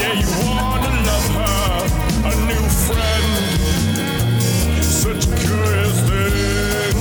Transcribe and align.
Yeah, 0.00 0.14
you 0.14 0.30
wanna 0.46 0.90
love 1.08 1.28
her, 1.38 1.84
a 2.30 2.32
new 2.48 2.64
friend. 2.86 3.28
Such 4.82 5.26
a 5.26 5.28
curious 5.44 5.96
thing. 6.08 6.96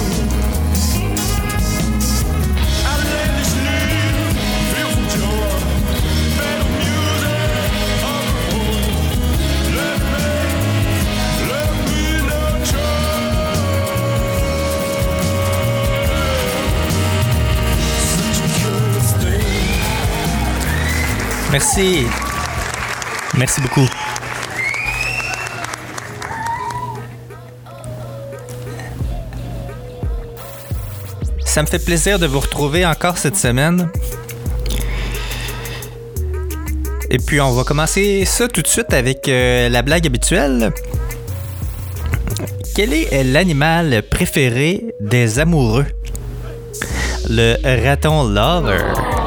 Outlandishly, 2.91 3.81
fearful 4.71 5.05
joy, 5.15 5.51
music 6.79 7.51
the. 8.03 8.65
Let 9.75 9.97
me, 10.11 10.27
let 11.49 11.71
me. 11.87 12.03
Such 18.11 18.39
a 18.43 18.47
curious 18.59 19.09
thing. 19.23 19.47
Merci. 21.51 22.28
Merci 23.39 23.61
beaucoup. 23.61 23.87
Ça 31.45 31.61
me 31.61 31.67
fait 31.67 31.79
plaisir 31.79 32.19
de 32.19 32.27
vous 32.27 32.41
retrouver 32.41 32.85
encore 32.85 33.17
cette 33.17 33.37
semaine. 33.37 33.89
Et 37.09 37.17
puis 37.17 37.39
on 37.39 37.53
va 37.53 37.63
commencer 37.63 38.25
ça 38.25 38.49
tout 38.49 38.61
de 38.61 38.67
suite 38.67 38.93
avec 38.93 39.29
euh, 39.29 39.69
la 39.69 39.83
blague 39.83 40.05
habituelle. 40.05 40.73
Quel 42.75 42.93
est 42.93 43.23
l'animal 43.23 44.03
préféré 44.03 44.83
des 44.99 45.39
amoureux? 45.39 45.85
Le 47.29 47.55
raton 47.85 48.27
lover. 48.27 49.18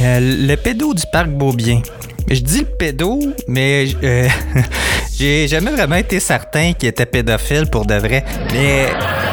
Euh, 0.00 0.46
le 0.46 0.56
pédo 0.56 0.94
du 0.94 1.02
parc 1.12 1.28
Beaubien. 1.28 1.82
Je 2.28 2.40
dis 2.40 2.60
le 2.60 2.66
pédo, 2.66 3.20
mais 3.48 3.86
euh, 4.02 4.28
j'ai 5.18 5.46
jamais 5.48 5.70
vraiment 5.70 5.96
été 5.96 6.20
certain 6.20 6.72
qu'il 6.72 6.88
était 6.88 7.06
pédophile 7.06 7.66
pour 7.66 7.84
de 7.84 7.94
vrai. 7.94 8.24
Mais 8.52 8.86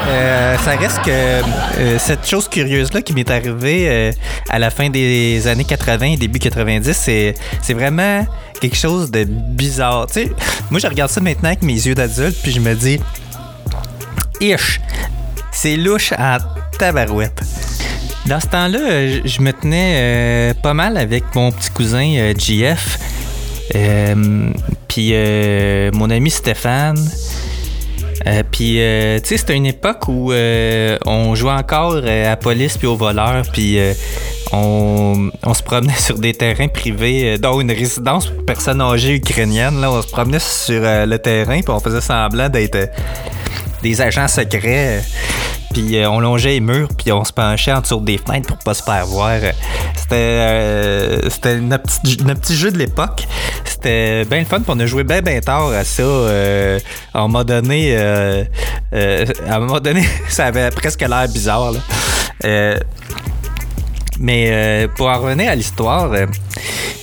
euh, 0.08 0.58
ça 0.58 0.76
reste 0.76 1.00
que 1.02 1.98
cette 1.98 2.26
chose 2.26 2.48
curieuse-là 2.48 3.02
qui 3.02 3.14
m'est 3.14 3.30
arrivée 3.30 4.12
à 4.50 4.58
la 4.58 4.70
fin 4.70 4.90
des 4.90 5.46
années 5.46 5.64
80 5.64 6.16
début 6.18 6.38
90, 6.38 6.92
c'est, 6.92 7.34
c'est 7.62 7.74
vraiment 7.74 8.26
quelque 8.60 8.76
chose 8.76 9.10
de 9.10 9.24
bizarre. 9.24 10.06
Tu 10.08 10.24
sais, 10.24 10.32
moi, 10.70 10.80
je 10.80 10.86
regarde 10.86 11.10
ça 11.10 11.20
maintenant 11.20 11.48
avec 11.48 11.62
mes 11.62 11.74
yeux 11.74 11.94
d'adulte, 11.94 12.36
puis 12.42 12.52
je 12.52 12.60
me 12.60 12.74
dis, 12.74 12.98
ish, 14.40 14.80
c'est 15.52 15.76
louche 15.76 16.12
en 16.18 16.38
tabarouette. 16.78 17.42
Dans 18.28 18.40
ce 18.40 18.46
temps-là, 18.48 18.78
euh, 18.78 19.20
je 19.24 19.40
me 19.40 19.52
tenais 19.54 19.94
euh, 19.96 20.54
pas 20.62 20.74
mal 20.74 20.98
avec 20.98 21.34
mon 21.34 21.50
petit 21.50 21.70
cousin 21.70 22.12
euh, 22.16 22.34
JF, 22.36 22.98
euh, 23.74 24.52
puis 24.86 25.12
euh, 25.12 25.90
mon 25.94 26.10
ami 26.10 26.30
Stéphane. 26.30 26.98
Euh, 28.26 28.42
puis, 28.50 28.82
euh, 28.82 29.18
tu 29.20 29.28
sais, 29.28 29.36
c'était 29.38 29.54
une 29.54 29.64
époque 29.64 30.08
où 30.08 30.30
euh, 30.30 30.98
on 31.06 31.34
jouait 31.34 31.52
encore 31.52 31.94
euh, 31.94 32.30
à 32.30 32.36
police 32.36 32.76
puis 32.76 32.86
aux 32.86 32.96
voleurs, 32.96 33.44
puis 33.50 33.78
euh, 33.78 33.94
on, 34.52 35.30
se 35.54 35.62
promenait 35.62 35.94
sur 35.98 36.18
des 36.18 36.34
terrains 36.34 36.68
privés, 36.68 37.34
euh, 37.34 37.38
dont 37.38 37.62
une 37.62 37.72
résidence 37.72 38.26
pour 38.26 38.44
personnes 38.44 38.82
âgées 38.82 39.14
ukrainiennes. 39.14 39.82
On 39.82 40.02
se 40.02 40.08
promenait 40.08 40.38
sur 40.38 40.82
euh, 40.84 41.06
le 41.06 41.18
terrain, 41.18 41.62
puis 41.62 41.70
on 41.70 41.80
faisait 41.80 42.02
semblant 42.02 42.50
d'être 42.50 42.76
euh, 42.76 42.86
des 43.82 44.02
agents 44.02 44.28
secrets. 44.28 45.00
Euh, 45.96 46.10
on 46.10 46.20
longeait 46.20 46.50
les 46.50 46.60
murs, 46.60 46.88
puis 46.96 47.12
on 47.12 47.24
se 47.24 47.32
penchait 47.32 47.72
en 47.72 47.80
dessous 47.80 48.00
des 48.00 48.18
fenêtres 48.18 48.48
pour 48.48 48.58
pas 48.58 48.74
se 48.74 48.82
faire 48.82 49.06
voir. 49.06 49.38
C'était 49.96 50.14
euh, 50.14 51.30
c'était 51.30 51.56
notre 51.60 51.84
petit, 52.40 52.56
jeu 52.56 52.70
de 52.70 52.78
l'époque. 52.78 53.26
C'était 53.64 54.24
bien 54.24 54.40
le 54.40 54.44
fun, 54.44 54.60
puis 54.60 54.70
on 54.74 54.80
a 54.80 54.86
joué 54.86 55.04
bien 55.04 55.20
bien 55.20 55.40
tard 55.40 55.68
à 55.68 55.84
ça. 55.84 56.02
Euh, 56.02 56.78
à 57.14 57.18
un 57.18 57.22
moment 57.22 57.44
donné, 57.44 57.90
euh, 57.96 58.44
à 58.92 59.56
un 59.56 59.60
moment 59.60 59.80
donné, 59.80 60.02
ça 60.28 60.46
avait 60.46 60.70
presque 60.70 61.00
l'air 61.00 61.28
bizarre. 61.28 61.72
mais 64.20 64.88
pour 64.96 65.08
en 65.08 65.18
revenir 65.20 65.50
à 65.50 65.54
l'histoire, 65.54 66.10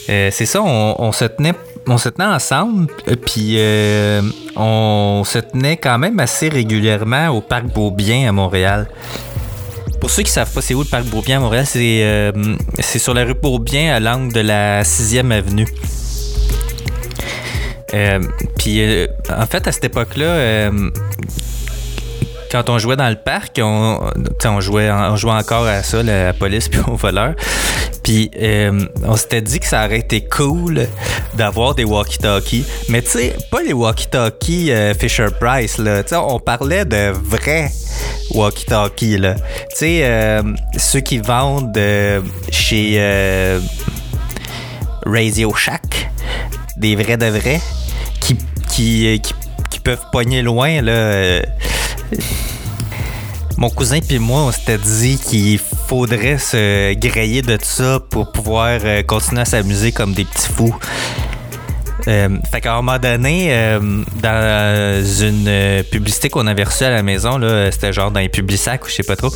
c'est 0.08 0.32
ça, 0.46 0.62
on, 0.62 0.96
on 1.00 1.12
se 1.12 1.26
tenait 1.26 1.54
on 1.88 1.98
se 1.98 2.10
tenait 2.10 2.28
ensemble, 2.28 2.88
puis 3.26 3.56
euh, 3.58 4.22
on 4.56 5.24
se 5.26 5.40
tenait 5.40 5.78
quand 5.78 5.98
même 5.98 6.20
assez 6.20 6.50
régulièrement 6.50 7.30
au 7.30 7.42
Parc 7.42 7.66
Beaubien 7.66 8.28
à 8.28 8.32
Montréal. 8.32 8.88
Pour 10.00 10.10
ceux 10.10 10.24
qui 10.24 10.32
savent 10.32 10.52
pas 10.52 10.62
c'est 10.62 10.74
où 10.74 10.80
le 10.80 10.90
Parc 10.90 11.06
Beaubien 11.06 11.38
à 11.38 11.40
Montréal, 11.40 11.66
c'est 11.66 12.04
euh, 12.04 12.32
sur 12.82 13.14
la 13.14 13.24
rue 13.24 13.34
Beaubien 13.34 13.94
à 13.94 14.00
l'angle 14.00 14.34
de 14.34 14.42
la 14.42 14.84
6e 14.84 15.32
avenue. 15.32 15.68
Euh, 17.94 18.20
puis 18.58 19.08
en 19.30 19.46
fait 19.46 19.68
à 19.68 19.72
cette 19.72 19.86
époque-là, 19.86 20.72
quand 22.56 22.70
on 22.70 22.78
jouait 22.78 22.96
dans 22.96 23.10
le 23.10 23.18
parc, 23.18 23.60
on, 23.62 24.62
jouait, 24.62 24.90
encore 24.90 25.68
à 25.68 25.84
ça, 25.84 26.02
la 26.02 26.32
police 26.32 26.70
puis 26.70 26.80
aux 26.88 26.96
voleurs. 26.96 27.34
Puis 28.02 28.32
euh, 28.42 28.86
on 29.04 29.18
s'était 29.18 29.42
dit 29.42 29.60
que 29.60 29.66
ça 29.66 29.86
aurait 29.86 30.00
été 30.00 30.24
cool 30.24 30.88
d'avoir 31.34 31.76
des 31.76 31.84
walkie-talkies. 31.84 32.64
Mais 32.88 33.02
tu 33.02 33.10
sais, 33.10 33.36
pas 33.52 33.62
les 33.62 33.74
walkie-talkies 33.74 34.72
euh, 34.72 34.94
Fisher 34.94 35.28
Price, 35.38 35.80
là. 35.80 36.04
On 36.14 36.40
parlait 36.40 36.86
de 36.86 37.12
vrais 37.12 37.70
walkie-talkies, 38.34 39.18
là. 39.18 39.34
Tu 39.34 39.42
sais, 39.76 40.00
euh, 40.04 40.42
ceux 40.78 41.02
qui 41.02 41.18
vendent 41.18 41.78
chez 42.52 43.60
Radio 45.06 45.54
Shack, 45.54 46.10
des 46.78 46.96
vrais 46.96 47.18
de 47.18 47.26
vrais, 47.26 47.60
qui 48.22 48.38
peuvent 49.84 50.06
pogner 50.14 50.42
loin, 50.42 50.82
là. 50.82 51.42
Mon 53.58 53.70
cousin 53.70 54.00
puis 54.06 54.20
moi, 54.20 54.42
on 54.42 54.52
s'était 54.52 54.78
dit 54.78 55.18
qu'il 55.18 55.60
faudrait 55.60 56.38
se 56.38 56.94
grailler 56.94 57.42
de 57.42 57.58
ça 57.62 58.00
pour 58.10 58.32
pouvoir 58.32 58.80
euh, 58.84 59.04
continuer 59.04 59.42
à 59.42 59.46
s'amuser 59.46 59.92
comme 59.92 60.14
des 60.14 60.26
petits 60.26 60.48
fous. 60.48 60.76
Euh, 62.08 62.30
fait 62.52 62.62
qu'à 62.62 62.74
un 62.74 62.78
moment 62.78 63.00
donné, 63.00 63.48
euh, 63.50 63.80
dans 64.22 65.04
une 65.22 65.84
publicité 65.92 66.30
qu'on 66.30 66.48
avait 66.48 66.64
reçue 66.64 66.84
à 66.84 66.92
la 66.92 67.04
maison, 67.04 67.38
là, 67.38 67.72
c'était 67.72 67.94
genre 67.94 68.12
dans 68.12 68.20
les 68.20 68.30
Publisac 68.30 68.86
ou 68.86 68.90
je 68.90 68.96
sais 68.96 69.04
pas 69.04 69.16
trop, 69.16 69.32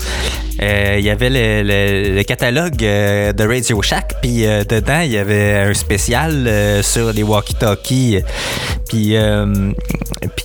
euh, 0.62 0.96
il 1.00 1.06
y 1.06 1.10
avait 1.10 1.30
le, 1.32 2.22
catalogue 2.24 2.76
de 2.76 3.48
Radio 3.48 3.82
Shack, 3.82 4.16
puis 4.22 4.44
dedans, 4.44 5.00
il 5.02 5.12
y 5.12 5.18
avait 5.18 5.56
un 5.56 5.74
spécial 5.74 6.50
sur 6.84 7.12
les 7.12 7.24
walkie-talkies. 7.24 8.22
Puis, 8.88 9.16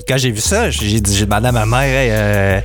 quand 0.09 0.17
j'ai 0.17 0.31
vu 0.31 0.41
ça, 0.41 0.71
j'ai 0.71 1.01
dit, 1.01 1.21
demandé 1.25 1.49
à 1.49 1.53
ma 1.53 1.67
mère, 1.67 2.63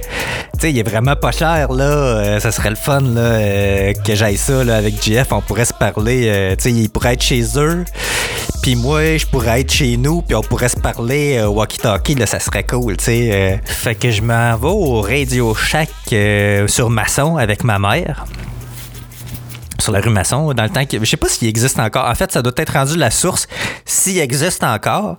il 0.67 0.77
est 0.77 0.87
vraiment 0.87 1.15
pas 1.15 1.31
cher, 1.31 1.71
là, 1.71 1.83
euh, 1.83 2.39
ça 2.39 2.51
serait 2.51 2.69
le 2.69 2.75
fun, 2.75 3.01
là, 3.01 3.21
euh, 3.21 3.93
que 4.05 4.15
j'aille 4.15 4.37
ça, 4.37 4.63
là, 4.63 4.77
avec 4.77 5.01
JF, 5.01 5.31
on 5.31 5.41
pourrait 5.41 5.65
se 5.65 5.73
parler, 5.73 6.25
euh, 6.27 6.55
il 6.65 6.89
pourrait 6.89 7.13
être 7.13 7.23
chez 7.23 7.43
eux, 7.57 7.85
puis 8.61 8.75
moi, 8.75 9.17
je 9.17 9.25
pourrais 9.25 9.61
être 9.61 9.71
chez 9.71 9.95
nous, 9.97 10.21
puis 10.21 10.35
on 10.35 10.41
pourrait 10.41 10.69
se 10.69 10.79
parler 10.79 11.37
euh, 11.37 11.47
walkie-talkie, 11.47 12.15
là, 12.15 12.25
ça 12.25 12.39
serait 12.39 12.65
cool. 12.65 12.95
Fait 12.99 13.95
que 13.99 14.11
je 14.11 14.21
m'en 14.21 14.57
vais 14.57 14.67
au 14.67 15.01
Radio 15.01 15.53
Shack 15.53 15.89
sur 16.67 16.89
Masson 16.89 17.37
avec 17.37 17.63
ma 17.63 17.79
mère. 17.79 18.25
Sur 19.79 19.93
la 19.93 20.01
rue 20.01 20.09
Masson, 20.09 20.53
dans 20.53 20.63
le 20.63 20.69
temps 20.69 20.85
que. 20.85 20.99
Je 20.99 21.05
sais 21.05 21.15
pas 21.15 21.29
s'il 21.29 21.47
existe 21.47 21.79
encore. 21.79 22.05
En 22.05 22.13
fait, 22.13 22.29
ça 22.33 22.41
doit 22.41 22.51
être 22.57 22.73
rendu 22.73 22.97
la 22.97 23.11
source 23.11 23.47
s'il 23.85 24.19
existe 24.19 24.61
encore. 24.65 25.17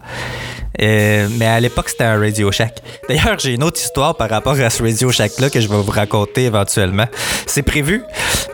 Euh, 0.81 1.29
mais 1.37 1.47
à 1.47 1.61
l'époque, 1.61 1.89
c'était 1.89 2.05
un 2.05 2.19
Radio 2.19 2.51
Shack. 2.51 2.79
D'ailleurs, 3.09 3.39
j'ai 3.39 3.55
une 3.55 3.63
autre 3.63 3.81
histoire 3.81 4.17
par 4.17 4.31
rapport 4.31 4.59
à 4.59 4.71
ce 4.71 4.83
Radio 4.83 5.11
Shack-là 5.11 5.51
que 5.51 5.61
je 5.61 5.69
vais 5.69 5.77
vous 5.77 5.91
raconter 5.91 6.45
éventuellement. 6.45 7.07
C'est 7.47 7.63
prévu, 7.63 8.03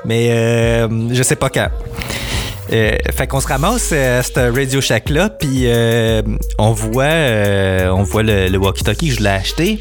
mais 0.04 0.30
euh, 0.30 0.88
je 1.12 1.22
sais 1.22 1.36
pas 1.36 1.50
quand. 1.50 1.68
Euh, 2.72 2.96
fait 3.12 3.28
qu'on 3.28 3.40
se 3.40 3.46
ramasse 3.46 3.92
à 3.92 4.24
ce 4.24 4.52
Radio 4.52 4.80
Shack 4.80 5.08
là, 5.08 5.30
puis 5.30 5.64
euh, 5.66 6.20
on 6.58 6.72
voit, 6.72 7.04
on 7.92 8.02
voit 8.02 8.24
le, 8.24 8.48
le 8.48 8.58
walkie-talkie 8.58 9.12
je 9.12 9.20
l'ai 9.20 9.28
acheté. 9.28 9.80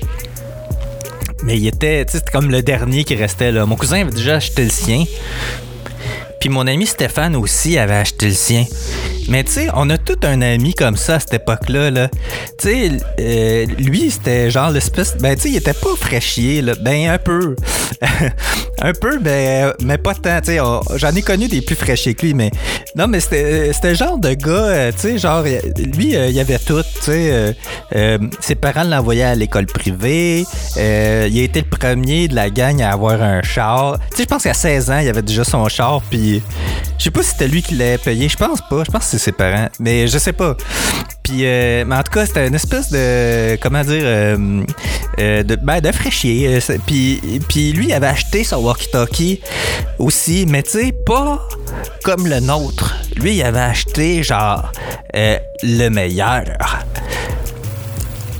Mais 1.44 1.58
il 1.58 1.68
était, 1.68 2.06
tu 2.06 2.18
sais, 2.18 2.24
comme 2.32 2.50
le 2.50 2.62
dernier 2.62 3.04
qui 3.04 3.16
restait 3.16 3.52
là. 3.52 3.66
Mon 3.66 3.76
cousin 3.76 4.02
avait 4.02 4.12
déjà 4.12 4.36
acheté 4.36 4.64
le 4.64 4.70
sien. 4.70 5.04
Puis 6.46 6.54
mon 6.54 6.68
ami 6.68 6.86
Stéphane 6.86 7.36
aussi 7.36 7.76
avait 7.80 7.96
acheté 7.96 8.28
le 8.28 8.34
sien. 8.36 8.66
Mais 9.30 9.44
tu 9.44 9.54
sais, 9.54 9.68
on 9.74 9.90
a 9.90 9.98
tout 9.98 10.20
un 10.24 10.44
ami 10.44 10.76
comme 10.76 10.96
ça 10.96 11.16
à 11.16 11.20
cette 11.20 11.34
époque-là. 11.34 11.90
Là. 11.90 12.08
Tu 12.60 12.70
sais, 12.70 12.92
euh, 13.20 13.66
lui, 13.80 14.12
c'était 14.12 14.52
genre 14.52 14.70
l'espèce. 14.70 15.18
Ben, 15.18 15.36
tu 15.36 15.42
sais, 15.42 15.50
il 15.50 15.56
était 15.56 15.74
pas 15.74 15.96
fraîchier, 16.00 16.62
là. 16.62 16.74
Ben, 16.80 17.10
un 17.10 17.18
peu. 17.18 17.56
un 18.82 18.94
peu, 18.94 19.18
ben, 19.18 19.74
mais 19.84 19.98
pas 19.98 20.14
tant. 20.14 20.40
Tu 20.42 20.52
sais, 20.52 20.60
j'en 20.96 21.16
ai 21.16 21.22
connu 21.24 21.48
des 21.48 21.62
plus 21.62 21.76
fraîchiers 21.76 22.14
que 22.14 22.26
lui, 22.26 22.36
mais. 22.36 22.52
Non, 22.96 23.08
mais 23.08 23.20
c'était 23.20 23.74
c'était 23.74 23.90
le 23.90 23.96
genre 23.96 24.18
de 24.18 24.34
gars, 24.34 24.52
euh, 24.52 24.92
tu 24.92 25.00
sais, 25.00 25.18
genre, 25.18 25.44
lui, 25.44 26.16
euh, 26.16 26.28
il 26.28 26.40
avait 26.40 26.60
tout. 26.60 26.82
Tu 26.82 27.02
sais, 27.02 27.32
euh, 27.32 27.54
euh, 27.96 28.18
ses 28.40 28.56
parents 28.56 28.84
l'envoyaient 28.84 29.24
à 29.24 29.36
l'école 29.36 29.66
privée. 29.66 30.46
Euh, 30.78 31.28
il 31.32 31.40
a 31.40 31.44
été 31.44 31.62
le 31.62 31.78
premier 31.78 32.28
de 32.28 32.36
la 32.36 32.50
gang 32.50 32.82
à 32.82 32.92
avoir 32.92 33.22
un 33.22 33.42
char. 33.42 33.98
Tu 34.12 34.18
sais, 34.18 34.24
je 34.24 34.28
pense 34.28 34.44
qu'à 34.44 34.54
16 34.54 34.92
ans, 34.92 35.00
il 35.00 35.10
avait 35.10 35.24
déjà 35.24 35.44
son 35.44 35.68
char, 35.68 36.02
puis. 36.10 36.35
Je 36.98 37.04
sais 37.04 37.12
pas 37.12 37.22
si 37.24 37.30
c'était 37.32 37.48
lui 37.48 37.62
qui 37.62 37.76
l'avait 37.76 37.98
payé. 37.98 38.30
Je 38.30 38.38
pense 38.38 38.62
pas. 38.70 38.84
Je 38.86 38.92
pense 38.92 39.04
que 39.06 39.10
c'est 39.12 39.18
ses 39.18 39.32
parents. 39.32 39.70
Mais 39.80 40.08
je 40.08 40.18
sais 40.18 40.34
pas. 40.34 40.56
Puis, 41.24 41.46
euh, 41.46 41.84
mais 41.86 41.96
en 41.96 42.04
tout 42.04 42.12
cas, 42.12 42.26
c'était 42.26 42.48
une 42.48 42.56
espèce 42.56 42.90
de. 42.92 43.56
Comment 43.62 43.84
dire. 43.84 44.02
euh, 44.04 44.64
euh, 45.20 45.44
de, 45.44 45.56
ben, 45.56 45.80
de 45.82 45.92
fraîchier. 45.92 46.60
Puis, 46.86 47.22
puis 47.48 47.72
lui, 47.74 47.88
il 47.88 47.94
avait 47.94 48.08
acheté 48.08 48.44
son 48.44 48.58
walkie-talkie 48.58 49.40
aussi. 50.00 50.46
Mais 50.48 50.64
tu 50.64 50.72
sais, 50.72 50.94
pas 51.06 51.48
comme 52.04 52.28
le 52.28 52.40
nôtre. 52.40 52.96
Lui, 53.16 53.36
il 53.36 53.44
avait 53.44 53.60
acheté, 53.60 54.24
genre, 54.24 54.72
le 55.14 55.90
meilleur. 55.90 56.44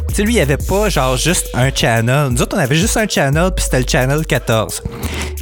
Tu 0.10 0.16
sais, 0.16 0.24
lui, 0.24 0.36
il 0.36 0.40
avait 0.40 0.58
pas, 0.58 0.90
genre, 0.90 1.18
juste 1.18 1.48
un 1.54 1.74
channel. 1.74 2.30
Nous 2.32 2.42
autres, 2.42 2.56
on 2.56 2.60
avait 2.60 2.76
juste 2.76 2.96
un 2.98 3.08
channel, 3.08 3.52
puis 3.56 3.64
c'était 3.64 3.80
le 3.80 3.86
channel 3.88 4.26
14. 4.26 4.82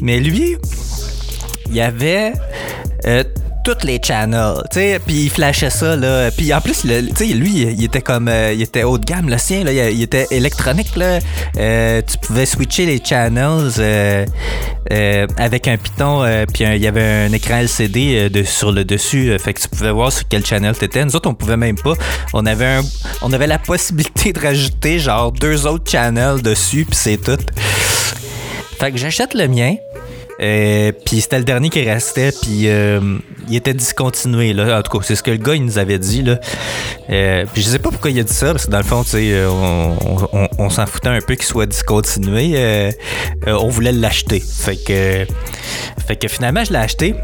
Mais 0.02 0.20
lui, 0.20 0.58
il 1.74 1.78
y 1.78 1.82
avait 1.82 2.34
euh, 3.08 3.24
toutes 3.66 3.84
les 3.84 4.00
channels, 4.04 4.62
puis 4.70 5.24
il 5.24 5.30
flashait 5.30 5.72
ça 5.72 5.96
là, 5.96 6.30
puis 6.30 6.54
en 6.54 6.62
plus 6.62 6.84
lui 6.84 7.62
il 7.62 7.84
était 7.84 8.02
comme 8.02 8.28
euh, 8.28 8.54
il 8.54 8.62
était 8.62 8.84
haut 8.84 9.00
de 9.00 9.06
gamme 9.06 9.30
le 9.30 9.38
sien 9.40 9.62
il, 9.62 10.02
était 10.04 10.28
électronique 10.30 10.96
là, 10.96 11.20
Euh, 11.58 12.02
tu 12.06 12.18
pouvais 12.20 12.46
switcher 12.46 12.86
les 12.86 13.02
channels 13.04 13.72
avec 15.38 15.68
un 15.68 15.78
piton 15.78 16.24
puis 16.54 16.64
il 16.64 16.82
y 16.82 16.88
avait 16.88 17.28
un 17.28 17.34
écran 17.34 17.58
LCD 17.58 18.30
de, 18.30 18.44
sur 18.44 18.72
le 18.72 18.86
dessus, 18.86 19.36
fait 19.40 19.54
que 19.54 19.62
tu 19.62 19.70
pouvais 19.70 19.92
voir 19.92 20.12
sur 20.12 20.28
quel 20.28 20.46
channel 20.46 20.78
t'étais. 20.78 21.04
Nous 21.06 21.16
autres 21.16 21.30
on 21.30 21.34
pouvait 21.34 21.58
même 21.58 21.78
pas, 21.78 21.94
on 22.34 22.46
avait 22.46 22.82
on 23.24 23.34
avait 23.34 23.48
la 23.48 23.58
possibilité 23.58 24.32
de 24.32 24.40
rajouter 24.40 25.00
genre 25.00 25.32
deux 25.32 25.66
autres 25.66 25.90
channels 25.90 26.44
dessus 26.44 26.86
puis 26.86 26.96
c'est 26.96 27.18
tout. 27.18 27.44
Fait 28.80 28.92
que 28.92 28.98
j'achète 28.98 29.34
le 29.34 29.48
mien. 29.48 29.76
Euh, 30.42 30.92
puis 31.06 31.22
c'était 31.22 31.38
le 31.38 31.44
dernier 31.44 31.70
qui 31.70 31.84
restait, 31.84 32.32
puis 32.32 32.68
euh, 32.68 33.00
il 33.50 33.56
était 33.56 33.74
discontinué. 33.74 34.54
Là. 34.54 34.80
En 34.80 34.82
tout 34.82 34.98
cas, 34.98 35.06
c'est 35.06 35.16
ce 35.16 35.24
que 35.24 35.32
le 35.32 35.38
gars 35.38 35.56
nous 35.58 35.78
avait 35.78 36.00
dit. 36.00 36.24
Là. 36.24 36.40
Euh, 37.10 37.46
puis 37.54 37.62
je 37.62 37.70
sais 37.70 37.80
pas 37.80 37.90
pourquoi 37.92 38.10
il 38.12 38.20
a 38.20 38.24
dit 38.24 38.34
ça, 38.34 38.52
parce 38.52 38.66
que 38.66 38.72
dans 38.72 38.78
le 38.80 38.84
fond, 38.84 39.04
euh, 39.14 39.48
on, 39.50 40.48
on- 40.58 40.70
s'en 40.70 40.86
foutait 40.86 41.10
un 41.10 41.20
peu 41.22 41.36
qu'il 41.36 41.46
soit 41.46 41.66
discontinué. 41.68 42.92
On 43.46 43.68
voulait 43.68 43.92
l'acheter. 43.92 44.40
Fait 44.42 44.76
que, 44.78 45.26
fait 46.08 46.16
que 46.16 46.28
finalement, 46.28 46.64
je 46.64 46.72
l'ai 46.72 46.80
acheté. 46.80 47.16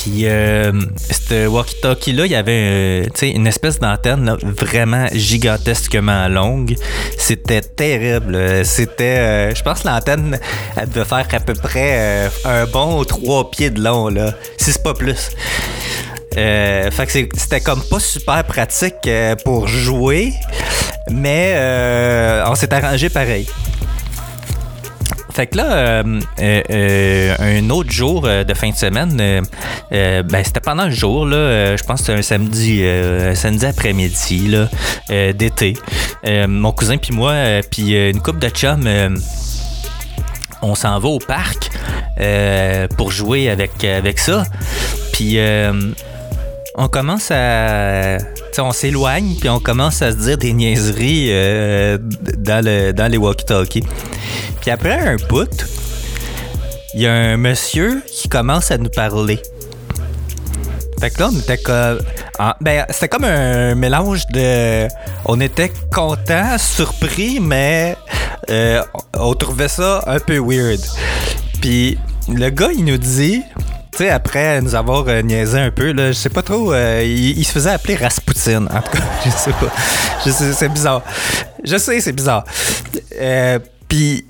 Puis, 0.00 0.26
euh, 0.26 0.70
ce 1.10 1.48
walkie-talkie-là, 1.48 2.26
il 2.26 2.30
y 2.30 2.36
avait 2.36 3.02
euh, 3.02 3.22
une 3.22 3.48
espèce 3.48 3.80
d'antenne 3.80 4.36
vraiment 4.44 5.08
gigantesquement 5.12 6.28
longue. 6.28 6.76
C'était 7.18 7.62
terrible. 7.62 8.36
Euh, 8.36 8.62
C'était, 8.62 9.18
euh, 9.18 9.54
je 9.56 9.62
pense 9.64 9.80
que 9.80 9.88
l'antenne, 9.88 10.38
elle 10.76 10.88
devait 10.88 11.04
faire 11.04 11.26
à 11.32 11.40
peu 11.40 11.54
près 11.54 11.96
euh, 11.98 12.28
un 12.44 12.66
bon 12.66 13.02
trois 13.02 13.50
pieds 13.50 13.70
de 13.70 13.82
long, 13.82 14.06
là, 14.08 14.34
si 14.56 14.72
c'est 14.72 14.84
pas 14.84 14.94
plus. 14.94 15.30
Euh, 16.36 16.90
fait 16.92 17.06
que 17.06 17.12
c'était 17.36 17.60
comme 17.60 17.82
pas 17.82 17.98
super 17.98 18.44
pratique 18.44 19.10
pour 19.44 19.66
jouer, 19.66 20.32
mais 21.10 21.54
euh, 21.56 22.44
on 22.46 22.54
s'est 22.54 22.72
arrangé 22.72 23.08
pareil. 23.08 23.48
Fait 25.38 25.46
que 25.46 25.56
là, 25.56 25.72
euh, 25.72 26.20
euh, 26.40 26.62
euh, 26.68 27.34
un 27.38 27.70
autre 27.70 27.92
jour 27.92 28.22
de 28.22 28.54
fin 28.54 28.70
de 28.70 28.74
semaine, 28.74 29.44
ben, 29.88 30.44
c'était 30.44 30.58
pendant 30.58 30.86
le 30.86 30.90
jour, 30.90 31.26
là, 31.26 31.76
je 31.76 31.82
pense 31.84 32.00
que 32.00 32.06
c'était 32.06 32.18
un 32.18 32.22
samedi, 32.22 32.82
samedi 33.36 33.64
après-midi 33.64 34.52
d'été. 35.08 35.74
Mon 36.26 36.72
cousin 36.72 36.96
puis 36.96 37.14
moi, 37.14 37.34
puis 37.70 37.92
une 37.92 38.20
couple 38.20 38.40
de 38.40 38.48
chums, 38.48 38.88
on 40.60 40.74
s'en 40.74 40.98
va 40.98 41.08
au 41.08 41.20
parc 41.20 41.70
pour 42.96 43.12
jouer 43.12 43.48
avec, 43.48 43.84
avec 43.84 44.18
ça. 44.18 44.42
Puis 45.12 45.38
on 46.74 46.88
commence 46.88 47.30
à. 47.30 48.18
On 48.60 48.72
s'éloigne, 48.72 49.34
puis 49.38 49.48
on 49.48 49.60
commence 49.60 50.02
à 50.02 50.12
se 50.12 50.16
dire 50.16 50.38
des 50.38 50.52
niaiseries 50.52 51.28
euh, 51.30 51.98
dans, 52.38 52.64
le, 52.64 52.92
dans 52.92 53.10
les 53.10 53.18
walkie-talkies. 53.18 53.84
Puis 54.60 54.70
après 54.70 54.98
un 54.98 55.16
bout, 55.28 55.66
il 56.94 57.00
y 57.00 57.06
a 57.06 57.12
un 57.12 57.36
monsieur 57.36 58.02
qui 58.06 58.28
commence 58.28 58.70
à 58.70 58.78
nous 58.78 58.90
parler. 58.90 59.40
Fait 61.00 61.10
que 61.10 61.20
là, 61.20 61.28
on 61.32 61.38
était 61.38 61.58
comme. 61.58 61.98
ah, 62.38 62.56
ben, 62.60 62.84
c'était 62.90 63.08
comme 63.08 63.24
un 63.24 63.74
mélange 63.74 64.26
de. 64.32 64.88
On 65.26 65.40
était 65.40 65.72
content, 65.92 66.58
surpris, 66.58 67.38
mais 67.40 67.96
euh, 68.50 68.82
on 69.14 69.34
trouvait 69.34 69.68
ça 69.68 70.02
un 70.06 70.18
peu 70.18 70.38
weird. 70.38 70.80
Puis 71.60 71.98
le 72.28 72.50
gars, 72.50 72.70
il 72.76 72.84
nous 72.84 72.98
dit. 72.98 73.42
Tu 73.92 73.98
sais, 74.04 74.10
après 74.10 74.60
nous 74.60 74.74
avoir 74.74 75.04
euh, 75.08 75.22
niaisé 75.22 75.58
un 75.58 75.70
peu, 75.70 75.92
là, 75.92 76.08
je 76.08 76.16
sais 76.18 76.28
pas 76.28 76.42
trop, 76.42 76.72
euh, 76.72 77.02
il, 77.04 77.44
se 77.44 77.52
faisait 77.52 77.70
appeler 77.70 77.96
Rasputin. 77.96 78.66
En 78.66 78.80
tout 78.82 78.90
cas, 78.92 79.04
je 79.24 79.30
sais 79.30 79.50
pas. 79.52 79.72
Je 80.24 80.30
sais, 80.30 80.52
c'est 80.52 80.68
bizarre. 80.68 81.02
Je 81.64 81.76
sais, 81.78 82.00
c'est 82.00 82.12
bizarre. 82.12 82.44
Euh, 83.20 83.58
Puis 83.88 84.24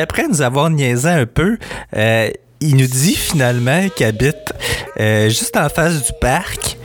après 0.00 0.28
nous 0.28 0.40
avoir 0.42 0.70
niaisé 0.70 1.08
un 1.08 1.26
peu, 1.26 1.58
euh, 1.96 2.30
il 2.60 2.76
nous 2.76 2.86
dit 2.86 3.16
finalement 3.16 3.88
qu'il 3.88 4.06
habite 4.06 4.52
euh, 5.00 5.28
juste 5.28 5.56
en 5.56 5.68
face 5.68 6.04
du 6.04 6.12
parc. 6.20 6.76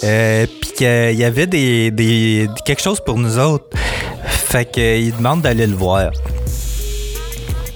Puis 0.00 0.72
qu'il 0.76 1.14
y 1.14 1.24
avait 1.24 1.46
des, 1.46 1.90
des- 1.90 2.48
quelque 2.64 2.82
chose 2.82 2.98
pour 3.04 3.18
nous 3.18 3.38
autres. 3.38 3.66
Fait 4.26 4.64
qu'il 4.64 5.14
demande 5.14 5.42
d'aller 5.42 5.66
le 5.66 5.76
voir. 5.76 6.10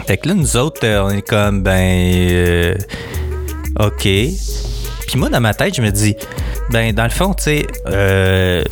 Fait 0.07 0.17
que 0.17 0.29
là, 0.29 0.35
nous 0.35 0.57
autres, 0.57 0.87
on 0.87 1.11
est 1.11 1.23
comme, 1.23 1.63
ben, 1.63 2.77
OK. 3.81 4.03
Puis 4.03 5.17
moi, 5.17 5.29
dans 5.29 5.41
ma 5.41 5.55
tête, 5.55 5.75
je 5.77 5.83
me 5.83 5.91
dis, 5.91 6.17
ben, 6.71 6.93
dans 6.95 7.05
le 7.05 7.11
fond, 7.11 7.33
tu 7.35 7.45
sais, 7.45 7.67
euh, 7.89 8.63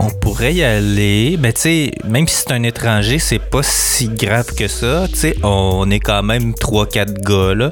on 0.00 0.08
pourrait 0.10 0.54
y 0.54 0.64
aller, 0.64 1.36
mais 1.40 1.52
tu 1.52 1.60
sais, 1.60 1.90
même 2.04 2.26
si 2.26 2.36
c'est 2.36 2.52
un 2.52 2.62
étranger, 2.62 3.18
c'est 3.18 3.38
pas 3.38 3.62
si 3.62 4.08
grave 4.08 4.54
que 4.54 4.66
ça. 4.66 5.06
Tu 5.12 5.16
sais, 5.18 5.36
on 5.42 5.90
est 5.90 6.00
quand 6.00 6.22
même 6.22 6.54
3-4 6.54 7.12
gars, 7.22 7.54
là. 7.54 7.70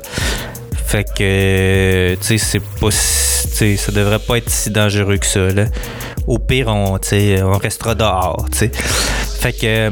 Fait 0.87 1.05
que, 1.05 2.15
tu 2.15 2.27
sais, 2.27 2.39
c'est 2.39 2.63
pas 2.81 2.91
si- 2.91 3.77
ça 3.77 3.93
devrait 3.93 4.19
pas 4.21 4.39
être 4.39 4.49
si 4.51 4.71
dangereux 4.71 5.17
que 5.19 5.27
ça, 5.27 5.49
là. 5.51 5.65
Au 6.27 6.39
pire, 6.39 6.69
on, 6.69 6.99
on 6.99 7.59
restera 7.59 7.95
dehors, 7.95 8.47
tu 8.53 8.59
sais. 8.59 8.71
Fait 8.73 9.53
que, 9.53 9.91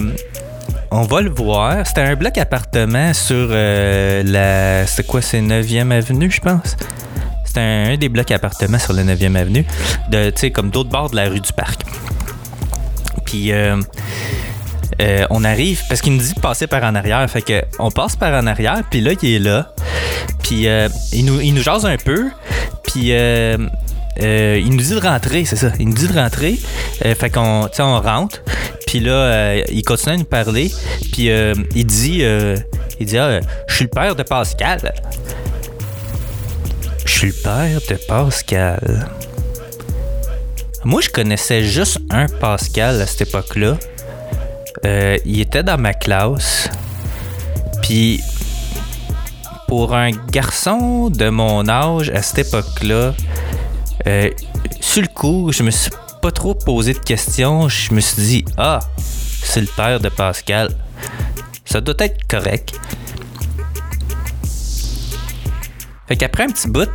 on 0.91 1.03
va 1.03 1.21
le 1.21 1.31
voir. 1.31 1.87
C'était 1.87 2.03
un 2.03 2.15
bloc 2.15 2.39
appartement 2.39 3.13
sur 3.15 3.49
euh, 3.51 4.23
la. 4.25 4.87
C'est 4.87 5.07
quoi, 5.07 5.23
c'est 5.23 5.41
9e 5.41 5.91
avenue, 5.91 6.31
je 6.31 6.41
pense? 6.41 6.77
C'était 7.45 7.61
un, 7.61 7.97
des 7.97 8.09
blocs 8.09 8.31
appartements 8.31 8.79
sur 8.79 8.93
la 8.93 9.03
9e 9.05 9.35
avenue, 9.35 9.65
tu 10.13 10.19
sais, 10.35 10.51
comme 10.51 10.71
d'autres 10.71 10.91
bords 10.91 11.11
de 11.11 11.17
la 11.17 11.29
rue 11.29 11.41
du 11.41 11.53
parc. 11.53 11.83
Puis 13.25 13.53
euh, 13.53 13.77
euh, 15.03 15.27
on 15.31 15.45
arrive 15.45 15.83
parce 15.89 16.01
qu'il 16.01 16.15
nous 16.15 16.23
dit 16.23 16.33
de 16.33 16.41
passer 16.41 16.67
par 16.67 16.83
en 16.85 16.95
arrière. 16.95 17.29
Fait 17.31 17.43
que 17.43 17.63
on 17.79 17.91
passe 17.91 18.17
par 18.17 18.33
en 18.33 18.47
arrière, 18.47 18.83
puis 18.91 19.01
là, 19.01 19.13
il 19.21 19.35
est 19.35 19.39
là. 19.39 19.75
Puis 20.43 20.69
euh, 20.69 20.89
il, 21.13 21.27
nous, 21.27 21.41
il 21.41 21.61
jase 21.61 21.85
un 21.85 21.97
peu. 21.97 22.31
Puis 22.85 23.11
il 23.11 24.71
nous 24.71 24.77
dit 24.77 24.95
de 24.95 25.01
rentrer, 25.01 25.45
c'est 25.45 25.57
ça. 25.57 25.71
Il 25.79 25.89
nous 25.89 25.95
dit 25.95 26.09
de 26.09 26.19
rentrer. 26.19 26.59
Fait 27.01 27.31
qu'on 27.31 27.69
on 27.79 28.01
rentre. 28.01 28.43
Puis 28.87 29.01
là, 29.01 29.13
euh, 29.13 29.63
il 29.69 29.83
continue 29.83 30.15
à 30.15 30.19
nous 30.19 30.25
parler. 30.25 30.73
Puis 31.13 31.29
euh, 31.31 31.55
il 31.75 31.87
dit, 31.87 32.23
euh, 32.23 32.57
il 33.01 33.07
dit, 33.07 33.19
ah, 33.19 33.41
je 33.69 33.75
suis 33.75 33.85
le 33.85 33.91
père 33.91 34.15
de 34.15 34.23
Pascal. 34.23 34.95
Je 37.05 37.11
suis 37.11 37.27
le 37.27 37.43
père 37.43 37.81
de 37.91 37.97
Pascal. 38.07 39.09
Moi, 40.85 41.01
je 41.01 41.11
connaissais 41.11 41.65
juste 41.65 41.99
un 42.11 42.27
Pascal 42.29 43.01
à 43.01 43.07
cette 43.07 43.23
époque-là. 43.23 43.77
Il 45.25 45.41
était 45.41 45.65
dans 45.65 45.79
ma 45.79 45.93
classe. 45.93 46.71
Puis, 47.83 48.21
pour 49.67 49.97
un 49.97 50.13
garçon 50.13 51.11
de 51.11 51.29
mon 51.29 51.69
âge 51.69 52.11
à 52.11 52.23
cette 52.23 52.47
époque-là, 52.47 53.15
sur 54.81 55.03
le 55.03 55.09
coup, 55.09 55.51
je 55.53 55.65
me 55.65 55.73
suis 55.73 55.91
pas 56.23 56.31
trop 56.31 56.55
posé 56.55 56.93
de 56.93 56.99
questions. 56.99 57.69
Je 57.69 57.93
me 57.93 58.01
suis 58.01 58.23
dit, 58.23 58.45
ah, 58.59 58.81
c'est 59.43 59.61
le 59.61 59.69
père 59.77 60.01
de 60.01 60.09
Pascal. 60.09 60.71
Ça 61.65 61.81
doit 61.81 61.95
être 62.01 62.27
correct. 62.29 62.75
Fait 66.09 66.17
qu'après 66.17 66.45
un 66.45 66.49
petit 66.49 66.69
bout, 66.69 66.89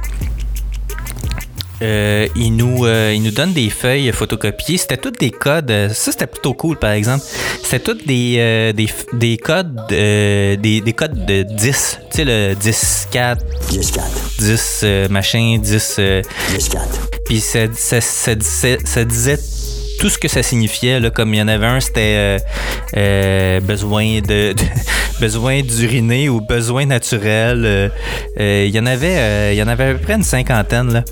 euh, 1.81 2.27
il, 2.35 2.55
nous, 2.55 2.85
euh, 2.85 3.11
il 3.13 3.23
nous 3.23 3.31
donne 3.31 3.53
des 3.53 3.69
feuilles 3.69 4.11
photocopiées. 4.13 4.77
C'était 4.77 4.97
tous 4.97 5.11
des 5.11 5.31
codes. 5.31 5.71
euh, 5.71 5.89
Ça, 5.89 6.11
c'était 6.11 6.27
plutôt 6.27 6.53
cool, 6.53 6.77
par 6.77 6.91
exemple. 6.91 7.25
C'était 7.63 7.79
tous 7.79 8.05
des, 8.05 8.35
euh, 8.37 8.71
des, 8.71 8.87
des 9.13 9.37
codes 9.37 9.75
des, 9.89 10.57
des 10.85 10.93
codes 10.93 11.25
de 11.25 11.41
10. 11.43 11.99
Tu 12.11 12.17
sais, 12.17 12.23
le 12.23 12.53
10, 12.55 13.07
4, 13.11 13.45
10 13.69 13.91
4. 13.91 14.05
10 14.39 14.79
euh, 14.83 15.09
machin, 15.09 15.57
10. 15.59 15.95
euh, 15.99 16.21
10 16.55 16.69
4. 16.69 16.87
puis 17.25 17.41
ça, 17.41 17.59
ça, 17.73 17.99
ça 17.99 18.31
ça 18.85 19.03
disait 19.03 19.39
tout 20.01 20.09
ce 20.09 20.17
que 20.17 20.27
ça 20.27 20.41
signifiait. 20.41 20.99
Là, 20.99 21.11
comme 21.11 21.31
il 21.35 21.37
y 21.37 21.41
en 21.43 21.47
avait 21.47 21.67
un, 21.67 21.79
c'était 21.79 22.15
euh, 22.17 22.39
euh, 22.97 23.59
besoin 23.59 24.19
de, 24.19 24.55
besoin 25.21 25.61
d'uriner 25.61 26.27
ou 26.27 26.41
besoin 26.41 26.87
naturel. 26.87 27.91
Euh, 28.39 28.65
il 28.67 28.75
y 28.75 28.79
en 28.79 28.87
avait, 28.87 29.53
il 29.53 29.59
y 29.59 29.63
en 29.63 29.67
avait 29.67 29.91
à 29.91 29.93
peu 29.93 29.99
près 29.99 30.15
une 30.15 30.23
cinquantaine 30.23 30.91
là. 30.91 31.03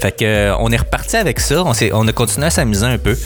Fait 0.00 0.16
que 0.16 0.52
on 0.60 0.70
est 0.70 0.76
reparti 0.76 1.16
avec 1.16 1.40
ça. 1.40 1.64
On, 1.64 2.06
a 2.08 2.12
continué 2.12 2.46
à 2.46 2.50
s'amuser 2.50 2.86
un 2.86 2.98
peu. 2.98 3.16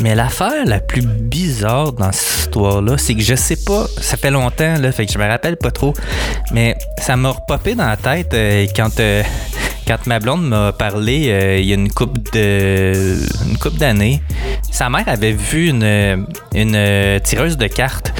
Mais 0.00 0.14
l'affaire 0.14 0.66
la 0.66 0.80
plus 0.80 1.02
bizarre 1.02 1.92
dans 1.92 2.12
cette 2.12 2.40
histoire-là, 2.40 2.98
c'est 2.98 3.14
que 3.14 3.22
je 3.22 3.34
sais 3.34 3.56
pas, 3.56 3.86
ça 4.00 4.16
fait 4.16 4.30
longtemps, 4.30 4.78
là, 4.78 4.92
fait 4.92 5.06
que 5.06 5.12
je 5.12 5.18
me 5.18 5.26
rappelle 5.26 5.56
pas 5.56 5.72
trop, 5.72 5.92
mais 6.52 6.76
ça 6.98 7.16
m'a 7.16 7.30
repopé 7.30 7.74
dans 7.74 7.86
la 7.86 7.96
tête 7.96 8.32
quand, 8.76 9.00
euh, 9.00 9.22
quand 9.88 10.06
ma 10.06 10.18
blonde 10.18 10.46
m'a 10.46 10.70
parlé 10.72 11.30
euh, 11.30 11.58
il 11.58 11.66
y 11.66 11.72
a 11.72 11.74
une 11.74 11.90
couple 11.90 12.20
d'années. 13.78 14.20
Sa 14.70 14.90
mère 14.90 15.08
avait 15.08 15.32
vu 15.32 15.70
une, 15.70 15.82
euh, 15.82 17.18
tireuse 17.20 17.56
de 17.56 17.68
cartes 17.68 18.12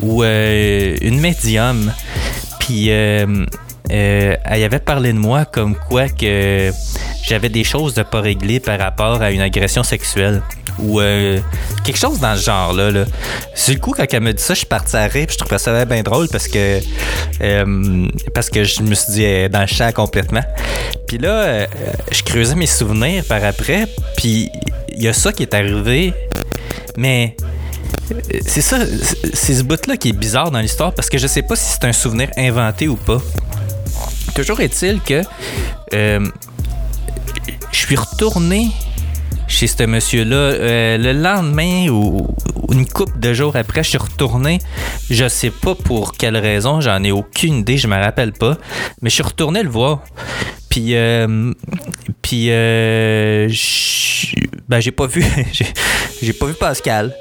ou 0.00 0.22
euh, 0.22 0.96
une 1.00 1.18
médium. 1.18 1.92
Puis 2.60 2.90
elle 2.90 3.48
avait 3.90 4.78
parlé 4.78 5.12
de 5.12 5.18
moi 5.18 5.44
comme 5.46 5.74
quoi 5.74 6.08
que 6.08 6.70
j'avais 7.24 7.48
des 7.48 7.64
choses 7.64 7.94
de 7.94 8.04
pas 8.04 8.20
réglées 8.20 8.60
par 8.60 8.78
rapport 8.78 9.20
à 9.20 9.32
une 9.32 9.40
agression 9.40 9.82
sexuelle 9.82 10.42
ou 10.78 11.00
euh, 11.00 11.38
quelque 11.84 11.98
chose 11.98 12.18
dans 12.20 12.36
ce 12.36 12.42
genre-là. 12.42 12.90
Là. 12.90 13.04
Le 13.68 13.78
coup, 13.78 13.92
quand 13.96 14.06
elle 14.10 14.20
m'a 14.20 14.32
dit 14.32 14.42
ça, 14.42 14.54
je 14.54 14.58
suis 14.58 14.66
parti 14.66 14.96
à 14.96 15.06
rire, 15.06 15.26
je 15.30 15.36
trouvais 15.36 15.58
ça 15.58 15.84
bien 15.84 16.02
drôle 16.02 16.28
parce 16.28 16.48
que 16.48 16.80
euh, 17.42 18.08
parce 18.34 18.50
que 18.50 18.64
je 18.64 18.82
me 18.82 18.94
suis 18.94 19.12
dit 19.12 19.48
dans 19.48 19.60
le 19.60 19.66
champ 19.66 19.90
complètement. 19.92 20.44
Puis 21.06 21.18
là, 21.18 21.30
euh, 21.30 21.66
je 22.10 22.22
creusais 22.22 22.54
mes 22.54 22.66
souvenirs 22.66 23.24
par 23.28 23.44
après, 23.44 23.86
puis 24.16 24.50
il 24.88 25.02
y 25.02 25.08
a 25.08 25.12
ça 25.12 25.32
qui 25.32 25.42
est 25.42 25.54
arrivé, 25.54 26.12
mais 26.96 27.36
euh, 28.10 28.20
c'est 28.46 28.60
ça, 28.60 28.78
c'est 29.34 29.54
ce 29.54 29.62
bout-là 29.62 29.96
qui 29.96 30.10
est 30.10 30.16
bizarre 30.16 30.50
dans 30.50 30.60
l'histoire 30.60 30.92
parce 30.94 31.08
que 31.08 31.18
je 31.18 31.26
sais 31.26 31.42
pas 31.42 31.56
si 31.56 31.72
c'est 31.72 31.84
un 31.84 31.92
souvenir 31.92 32.30
inventé 32.36 32.88
ou 32.88 32.96
pas. 32.96 33.20
Toujours 34.34 34.60
est-il 34.60 35.00
que 35.00 35.22
je 35.92 36.28
suis 37.72 37.96
retourné 37.96 38.70
chez 39.48 39.66
ce 39.66 39.84
monsieur-là 39.84 40.36
euh, 40.36 40.98
le 40.98 41.12
lendemain 41.12 41.88
ou, 41.88 42.26
une 42.72 42.86
couple 42.86 43.18
de 43.18 43.32
jours 43.32 43.56
après, 43.56 43.82
je 43.82 43.90
suis 43.90 43.98
retourné. 43.98 44.58
Je 45.10 45.28
sais 45.28 45.50
pas 45.50 45.74
pour 45.74 46.12
quelle 46.12 46.36
raison, 46.36 46.80
j'en 46.80 47.02
ai 47.04 47.12
aucune 47.12 47.58
idée, 47.58 47.76
je 47.76 47.86
me 47.86 47.96
rappelle 47.96 48.32
pas, 48.32 48.56
mais 49.02 49.10
je 49.10 49.14
suis 49.14 49.22
retourné 49.22 49.62
le 49.62 49.68
voir. 49.68 50.02
Puis, 50.68 50.94
euh, 50.94 51.52
puis, 52.22 52.46
euh, 52.50 53.48
ben 54.68 54.80
j'ai 54.80 54.90
pas 54.90 55.06
vu, 55.06 55.24
j'ai- 56.22 56.32
pas 56.32 56.46
vu 56.46 56.54
Pascal. 56.54 57.14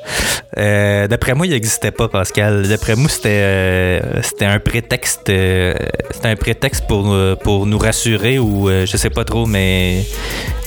Euh, 0.57 1.07
D'après 1.07 1.33
moi, 1.33 1.45
il 1.47 1.51
n'existait 1.51 1.91
pas 1.91 2.07
Pascal. 2.07 2.67
D'après 2.67 2.95
moi, 2.95 3.09
c'était 3.09 3.29
euh, 3.29 4.21
c'était 4.21 4.45
un 4.45 4.59
prétexte, 4.59 5.29
euh, 5.29 5.73
c'était 6.11 6.27
un 6.29 6.35
prétexte 6.35 6.85
pour 6.87 7.13
pour 7.43 7.65
nous 7.65 7.77
rassurer 7.77 8.39
ou 8.39 8.69
je 8.69 8.97
sais 8.97 9.09
pas 9.09 9.25
trop, 9.25 9.45
mais 9.45 10.03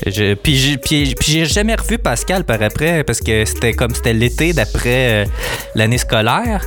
je, 0.07 0.35
puis 0.35 0.79
j'ai 1.27 1.45
jamais 1.47 1.75
revu 1.75 1.99
Pascal 1.99 2.45
par 2.45 2.63
après 2.63 3.03
parce 3.05 3.21
que 3.21 3.45
c'était 3.47 3.73
comme 3.73 3.95
c'était 3.95 4.13
l'été 4.13 4.53
d'après 4.53 5.27
l'année 5.75 5.99
scolaire. 5.99 6.67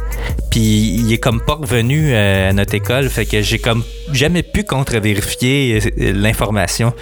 Puis 0.50 0.96
il 1.00 1.14
est 1.14 1.18
comme 1.20 1.42
pas 1.46 1.56
revenu 1.56 2.16
à 2.16 2.52
notre 2.54 2.74
école, 2.76 3.08
fait 3.10 3.26
que 3.26 3.42
j'ai 3.42 3.60
comme 3.60 3.84
jamais 4.12 4.44
pu 4.44 4.64
contre-vérifier 4.64 5.80
l'information. 5.98 6.94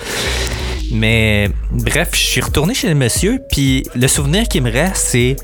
Mais 0.92 1.50
bref, 1.72 2.10
je 2.14 2.20
suis 2.20 2.42
retourné 2.42 2.74
chez 2.74 2.88
le 2.88 2.96
monsieur, 2.96 3.40
puis 3.52 3.84
le 3.96 4.08
souvenir 4.08 4.48
qui 4.48 4.62
me 4.62 4.72
reste, 4.72 4.98
c'est 4.98 5.36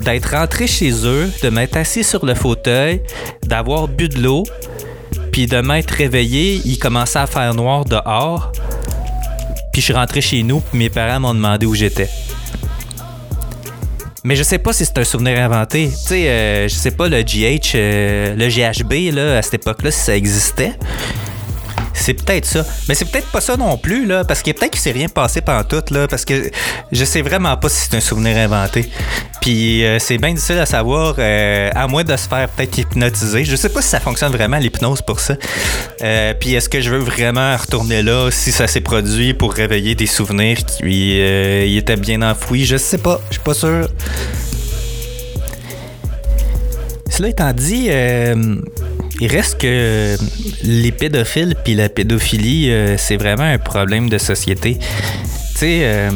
d'être 0.00 0.36
rentré 0.36 0.66
chez 0.66 0.92
eux, 1.06 1.30
de 1.42 1.48
m'être 1.48 1.76
assis 1.76 2.04
sur 2.04 2.24
le 2.24 2.34
fauteuil, 2.34 3.02
d'avoir 3.44 3.88
bu 3.88 4.08
de 4.08 4.20
l'eau, 4.20 4.44
puis 5.32 5.46
de 5.46 5.60
m'être 5.60 5.90
réveillé. 5.90 6.60
Il 6.64 6.78
commençait 6.78 7.18
à 7.18 7.26
faire 7.26 7.54
noir 7.54 7.84
dehors. 7.84 8.52
Puis 9.72 9.80
je 9.80 9.86
suis 9.86 9.94
rentré 9.94 10.20
chez 10.20 10.42
nous, 10.42 10.60
puis 10.60 10.78
mes 10.78 10.90
parents 10.90 11.20
m'ont 11.20 11.34
demandé 11.34 11.66
où 11.66 11.74
j'étais. 11.74 12.08
Mais 14.24 14.36
je 14.36 14.42
sais 14.42 14.58
pas 14.58 14.72
si 14.72 14.84
c'est 14.84 14.98
un 14.98 15.04
souvenir 15.04 15.38
inventé. 15.38 15.88
Tu 15.88 15.96
sais, 15.96 16.28
euh, 16.28 16.68
je 16.68 16.74
sais 16.74 16.90
pas 16.90 17.08
le 17.08 17.22
GH, 17.22 17.72
euh, 17.76 18.34
le 18.34 18.48
GHB, 18.48 19.14
là, 19.14 19.38
à 19.38 19.42
cette 19.42 19.54
époque-là, 19.54 19.90
si 19.90 20.00
ça 20.00 20.16
existait. 20.16 20.72
C'est 21.98 22.14
peut-être 22.14 22.46
ça. 22.46 22.64
Mais 22.88 22.94
c'est 22.94 23.04
peut-être 23.04 23.28
pas 23.28 23.40
ça 23.40 23.56
non 23.56 23.76
plus, 23.76 24.06
là, 24.06 24.24
parce 24.24 24.42
que 24.42 24.50
peut-être 24.52 24.72
qu'il 24.72 24.80
s'est 24.80 24.92
rien 24.92 25.08
passé 25.08 25.40
pendant 25.40 25.64
tout, 25.64 25.82
là, 25.90 26.06
parce 26.08 26.24
que 26.24 26.50
je 26.92 27.04
sais 27.04 27.22
vraiment 27.22 27.56
pas 27.56 27.68
si 27.68 27.88
c'est 27.88 27.96
un 27.96 28.00
souvenir 28.00 28.36
inventé. 28.36 28.90
Puis 29.40 29.84
euh, 29.84 29.98
c'est 29.98 30.18
bien 30.18 30.32
difficile 30.32 30.58
à 30.58 30.66
savoir, 30.66 31.16
euh, 31.18 31.70
à 31.74 31.86
moins 31.86 32.04
de 32.04 32.16
se 32.16 32.28
faire 32.28 32.48
peut-être 32.48 32.78
hypnotiser. 32.78 33.44
Je 33.44 33.56
sais 33.56 33.68
pas 33.68 33.82
si 33.82 33.88
ça 33.88 34.00
fonctionne 34.00 34.32
vraiment, 34.32 34.58
l'hypnose, 34.58 35.02
pour 35.02 35.20
ça. 35.20 35.34
Euh, 36.02 36.34
puis 36.38 36.54
est-ce 36.54 36.68
que 36.68 36.80
je 36.80 36.90
veux 36.90 36.98
vraiment 36.98 37.56
retourner 37.56 38.02
là, 38.02 38.30
si 38.30 38.52
ça 38.52 38.66
s'est 38.66 38.80
produit 38.80 39.34
pour 39.34 39.52
réveiller 39.52 39.94
des 39.94 40.06
souvenirs 40.06 40.58
qui 40.64 41.20
euh, 41.20 41.64
étaient 41.66 41.96
bien 41.96 42.22
enfouis? 42.22 42.64
Je 42.64 42.76
sais 42.76 42.98
pas, 42.98 43.20
je 43.28 43.34
suis 43.34 43.42
pas 43.42 43.54
sûr. 43.54 43.88
Cela 47.10 47.28
étant 47.30 47.52
dit, 47.52 47.88
il 49.20 49.30
reste 49.30 49.60
que 49.60 50.16
les 50.62 50.92
pédophiles 50.92 51.54
puis 51.64 51.74
la 51.74 51.88
pédophilie, 51.88 52.70
euh, 52.70 52.96
c'est 52.96 53.16
vraiment 53.16 53.44
un 53.44 53.58
problème 53.58 54.08
de 54.08 54.18
société. 54.18 54.78
Tu 54.78 55.58
sais, 55.58 55.80
euh, 55.82 56.10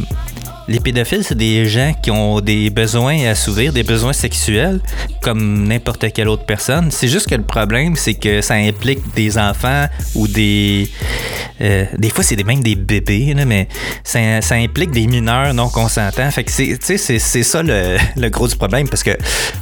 les 0.73 0.81
pédophiles, 0.81 1.23
c'est 1.23 1.37
des 1.37 1.67
gens 1.67 1.93
qui 2.03 2.11
ont 2.11 2.41
des 2.41 2.71
besoins 2.71 3.27
à 3.27 3.31
assouvir, 3.31 3.75
des 3.75 3.83
besoins 3.83 4.15
sexuels, 4.15 4.81
comme 5.21 5.69
n'importe 5.69 6.11
quelle 6.13 6.29
autre 6.29 6.47
personne. 6.47 6.91
C'est 6.91 7.09
juste 7.09 7.29
que 7.29 7.35
le 7.35 7.43
problème, 7.43 7.95
c'est 7.95 8.15
que 8.15 8.41
ça 8.41 8.55
implique 8.55 9.15
des 9.15 9.37
enfants 9.37 9.87
ou 10.15 10.27
des... 10.27 10.89
euh, 11.61 11.85
des 11.99 12.09
fois, 12.09 12.25
c'est 12.25 12.43
même 12.43 12.63
des 12.63 12.75
bébés, 12.75 13.35
mais 13.47 13.69
ça, 14.03 14.19
implique 14.55 14.93
des 14.93 15.07
mineurs 15.07 15.53
non 15.53 15.69
consentants. 15.69 16.31
Fait 16.31 16.45
que 16.45 16.51
c'est, 16.51 17.19
ça 17.19 17.63
le, 17.63 18.29
gros 18.31 18.49
du 18.49 18.57
problème, 18.57 18.89
parce 18.89 19.03
que 19.03 19.17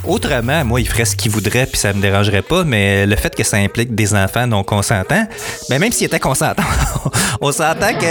autrement, 0.05 0.64
moi, 0.64 0.81
il 0.81 0.88
ferait 0.88 1.05
ce 1.05 1.17
qu'il 1.17 1.33
voudrait, 1.33 1.67
puis 1.67 1.79
ça 1.79 1.93
me 1.93 2.00
dérangerait 2.00 2.43
pas, 2.43 2.62
mais 2.62 3.05
le 3.05 3.17
fait 3.17 3.35
que 3.35 3.43
ça 3.43 3.57
implique 3.57 3.97
des 3.97 4.14
enfants 4.14 4.47
non 4.47 4.62
consentants, 4.62 5.26
ben 5.69 5.81
même 5.81 5.90
s'ils 5.90 6.07
étaient 6.07 6.21
consentants, 6.21 6.62
on 7.40 7.50
s'entend 7.50 7.95
que 7.95 8.07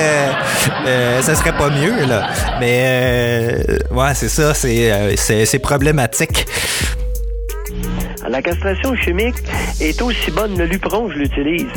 euh, 0.86 1.22
ça 1.22 1.36
serait 1.36 1.56
pas 1.56 1.70
mieux, 1.70 2.06
là. 2.06 2.28
Mais 2.60 2.89
ouais, 3.92 4.14
c'est 4.14 4.30
ça, 4.30 4.54
c'est, 4.54 4.92
euh, 4.92 5.16
c'est, 5.16 5.60
problématique. 5.60 6.46
La 8.28 8.42
castration 8.42 8.96
chimique 8.96 9.36
est 9.80 10.02
aussi 10.02 10.32
bonne. 10.32 10.58
Le 10.58 10.66
Lupron, 10.66 11.10
je 11.10 11.18
l'utilise. 11.18 11.68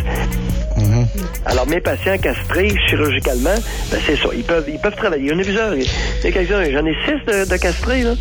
Alors, 1.47 1.67
mes 1.67 1.81
patients 1.81 2.19
castrés 2.19 2.73
chirurgicalement, 2.89 3.55
ben, 3.91 4.01
c'est 4.07 4.17
ça. 4.17 4.29
Ils 4.35 4.45
peuvent, 4.45 4.67
ils 4.69 4.79
peuvent 4.79 4.97
travailler. 4.97 5.25
Il 5.25 5.31
y 5.31 5.35
en 5.35 5.39
a 5.39 5.43
plusieurs. 5.43 5.73
J'en 5.73 6.87
ai 6.87 6.97
six 7.05 7.25
de, 7.27 7.49
de 7.51 7.57
castrés, 7.57 8.03
là. 8.03 8.15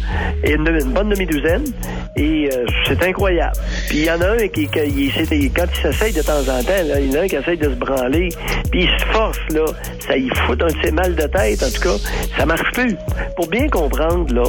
Et 0.43 0.53
une, 0.53 0.67
une 0.67 0.91
bonne 0.91 1.09
demi-douzaine. 1.09 1.65
Et 2.15 2.49
euh, 2.53 2.65
c'est 2.87 3.01
incroyable. 3.03 3.55
Puis 3.87 3.99
il 3.99 4.05
y 4.05 4.11
en 4.11 4.21
a 4.21 4.29
un 4.31 4.47
qui, 4.47 4.67
quand 4.67 4.83
il 4.85 5.11
s'essaye 5.11 6.13
de 6.13 6.21
temps 6.21 6.41
en 6.41 6.63
temps, 6.63 6.73
il 6.99 7.11
y 7.11 7.17
en 7.17 7.21
a 7.21 7.23
un 7.23 7.27
qui 7.27 7.35
essaye 7.35 7.57
de 7.57 7.69
se 7.69 7.75
branler. 7.75 8.29
Puis 8.69 8.83
il 8.83 8.99
se 8.99 9.05
force, 9.07 9.39
là. 9.51 9.65
Ça 10.05 10.17
y 10.17 10.29
fout 10.29 10.61
un 10.61 10.67
de 10.67 10.75
ses 10.83 10.91
mal 10.91 11.15
de 11.15 11.27
tête, 11.27 11.63
en 11.63 11.71
tout 11.71 11.81
cas. 11.81 11.97
Ça 12.37 12.45
marche 12.45 12.71
plus. 12.73 12.95
Pour 13.35 13.47
bien 13.47 13.67
comprendre, 13.69 14.33
là. 14.33 14.43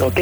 OK? 0.00 0.20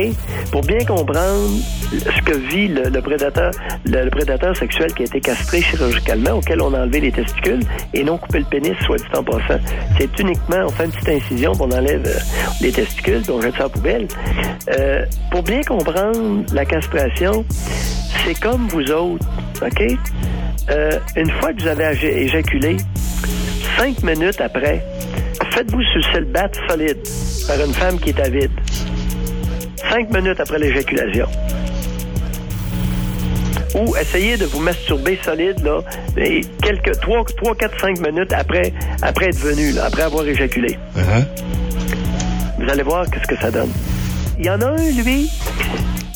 Pour 0.50 0.62
bien 0.62 0.84
comprendre 0.84 1.50
ce 1.90 2.22
que 2.22 2.36
vit 2.36 2.68
le, 2.68 3.00
prédateur, 3.00 3.50
le, 3.84 4.08
prédateur 4.10 4.56
sexuel 4.56 4.92
qui 4.94 5.02
a 5.02 5.06
été 5.06 5.20
castré 5.20 5.62
chirurgicalement, 5.62 6.32
auquel 6.32 6.60
on 6.60 6.72
a 6.74 6.82
enlevé 6.82 7.00
les 7.00 7.12
testicules 7.12 7.62
et 7.94 8.04
non 8.04 8.18
coupé 8.18 8.40
le 8.40 8.44
pénis, 8.44 8.76
soit 8.84 8.98
dit 8.98 9.04
en 9.16 9.22
passant. 9.22 9.60
C'est 9.98 10.18
uniquement, 10.18 10.64
on 10.66 10.70
fait 10.70 10.84
une 10.84 10.92
petite 10.92 11.08
incision, 11.08 11.52
on 11.60 11.70
enlève 11.70 12.06
euh, 12.06 12.18
les 12.60 12.72
testicules, 12.72 13.22
puis 13.22 13.30
on 13.30 13.40
jette 13.40 13.54
ça 13.54 13.60
à 13.60 13.62
la 13.64 13.68
poubelle. 13.68 14.08
Euh, 14.78 15.04
pour 15.30 15.42
bien 15.42 15.62
comprendre 15.62 16.44
la 16.52 16.64
castration, 16.64 17.44
c'est 18.24 18.38
comme 18.40 18.68
vous 18.68 18.90
autres, 18.90 19.26
OK? 19.62 19.82
Euh, 20.70 20.98
une 21.16 21.30
fois 21.40 21.52
que 21.52 21.62
vous 21.62 21.68
avez 21.68 22.22
éjaculé, 22.22 22.76
cinq 23.76 24.02
minutes 24.02 24.40
après, 24.40 24.84
faites-vous 25.50 25.82
sucer 25.82 26.20
le 26.20 26.26
bat 26.26 26.48
solide 26.68 26.98
par 27.46 27.60
une 27.64 27.74
femme 27.74 27.98
qui 27.98 28.10
est 28.10 28.20
avide 28.20 28.50
cinq 29.90 30.12
minutes 30.12 30.40
après 30.40 30.58
l'éjaculation. 30.58 31.26
ou 33.74 33.96
essayez 33.96 34.36
de 34.36 34.44
vous 34.44 34.60
masturber 34.60 35.18
solide, 35.24 35.60
là, 35.64 35.80
et 36.16 36.42
quelques 36.62 37.00
3, 37.00 37.24
3 37.36 37.54
4, 37.54 37.80
5 37.80 38.06
minutes 38.06 38.32
après, 38.32 38.72
après 39.00 39.26
être 39.28 39.38
venu, 39.38 39.72
là, 39.72 39.86
après 39.86 40.02
avoir 40.02 40.26
éjaculé. 40.26 40.78
Uh-huh. 40.94 41.24
Vous 42.58 42.70
allez 42.70 42.82
voir 42.82 43.06
qu'est-ce 43.10 43.26
que 43.26 43.40
ça 43.40 43.50
donne. 43.50 43.70
Il 44.38 44.44
y 44.44 44.50
en 44.50 44.60
a 44.60 44.66
un, 44.66 44.90
lui, 45.02 45.30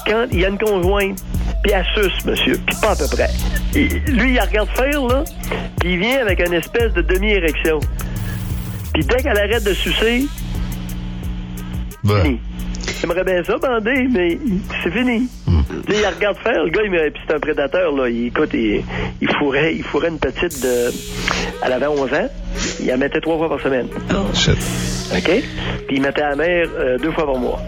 quand 0.06 0.26
il 0.32 0.40
y 0.40 0.44
a 0.44 0.48
une 0.48 0.58
conjointe, 0.58 1.18
puis 1.62 1.72
elle 1.72 1.86
suce, 1.94 2.24
monsieur, 2.26 2.60
puis 2.66 2.76
pas 2.80 2.90
à 2.90 2.96
peu 2.96 3.06
près. 3.08 3.30
Et 3.74 3.88
lui, 4.10 4.34
il 4.34 4.40
regarde 4.40 4.68
faire, 4.76 5.02
là, 5.06 5.24
puis 5.80 5.94
il 5.94 5.98
vient 5.98 6.20
avec 6.20 6.40
une 6.46 6.52
espèce 6.54 6.92
de 6.92 7.02
demi-érection. 7.02 7.80
Puis 8.92 9.04
dès 9.04 9.16
qu'elle 9.22 9.38
arrête 9.38 9.64
de 9.64 9.72
sucer, 9.72 10.26
Ben. 12.04 12.38
J'aimerais 13.00 13.24
bien 13.24 13.42
ça, 13.44 13.56
bandé, 13.58 14.08
mais 14.10 14.38
c'est 14.82 14.90
fini. 14.90 15.28
Là, 15.88 15.94
il 15.94 16.14
regarde 16.16 16.36
faire, 16.38 16.64
le 16.64 16.70
gars, 16.70 16.82
il, 16.84 16.90
me- 16.90 17.10
puis 17.10 17.22
c'est 17.28 17.34
un 17.34 17.38
prédateur, 17.40 17.92
là. 17.94 18.08
Il, 18.08 18.26
écoute, 18.28 18.50
il, 18.54 18.82
il, 19.20 19.28
fourrait, 19.38 19.74
il 19.74 19.82
fourrait 19.82 20.08
une 20.08 20.18
petite 20.18 20.62
de... 20.62 20.90
Elle 21.64 21.72
avait 21.72 21.86
11 21.86 22.00
ans. 22.14 22.28
Il 22.80 22.86
la 22.86 22.96
mettait 22.96 23.20
trois 23.20 23.36
fois 23.36 23.48
par 23.48 23.60
semaine. 23.60 23.88
shit. 24.34 24.56
OK? 25.14 25.30
Puis 25.86 25.96
il 25.96 26.02
mettait 26.02 26.22
à 26.22 26.30
la 26.30 26.36
mer 26.36 26.68
euh, 26.78 26.98
deux 26.98 27.12
fois 27.12 27.26
par 27.26 27.36
mois. 27.36 27.60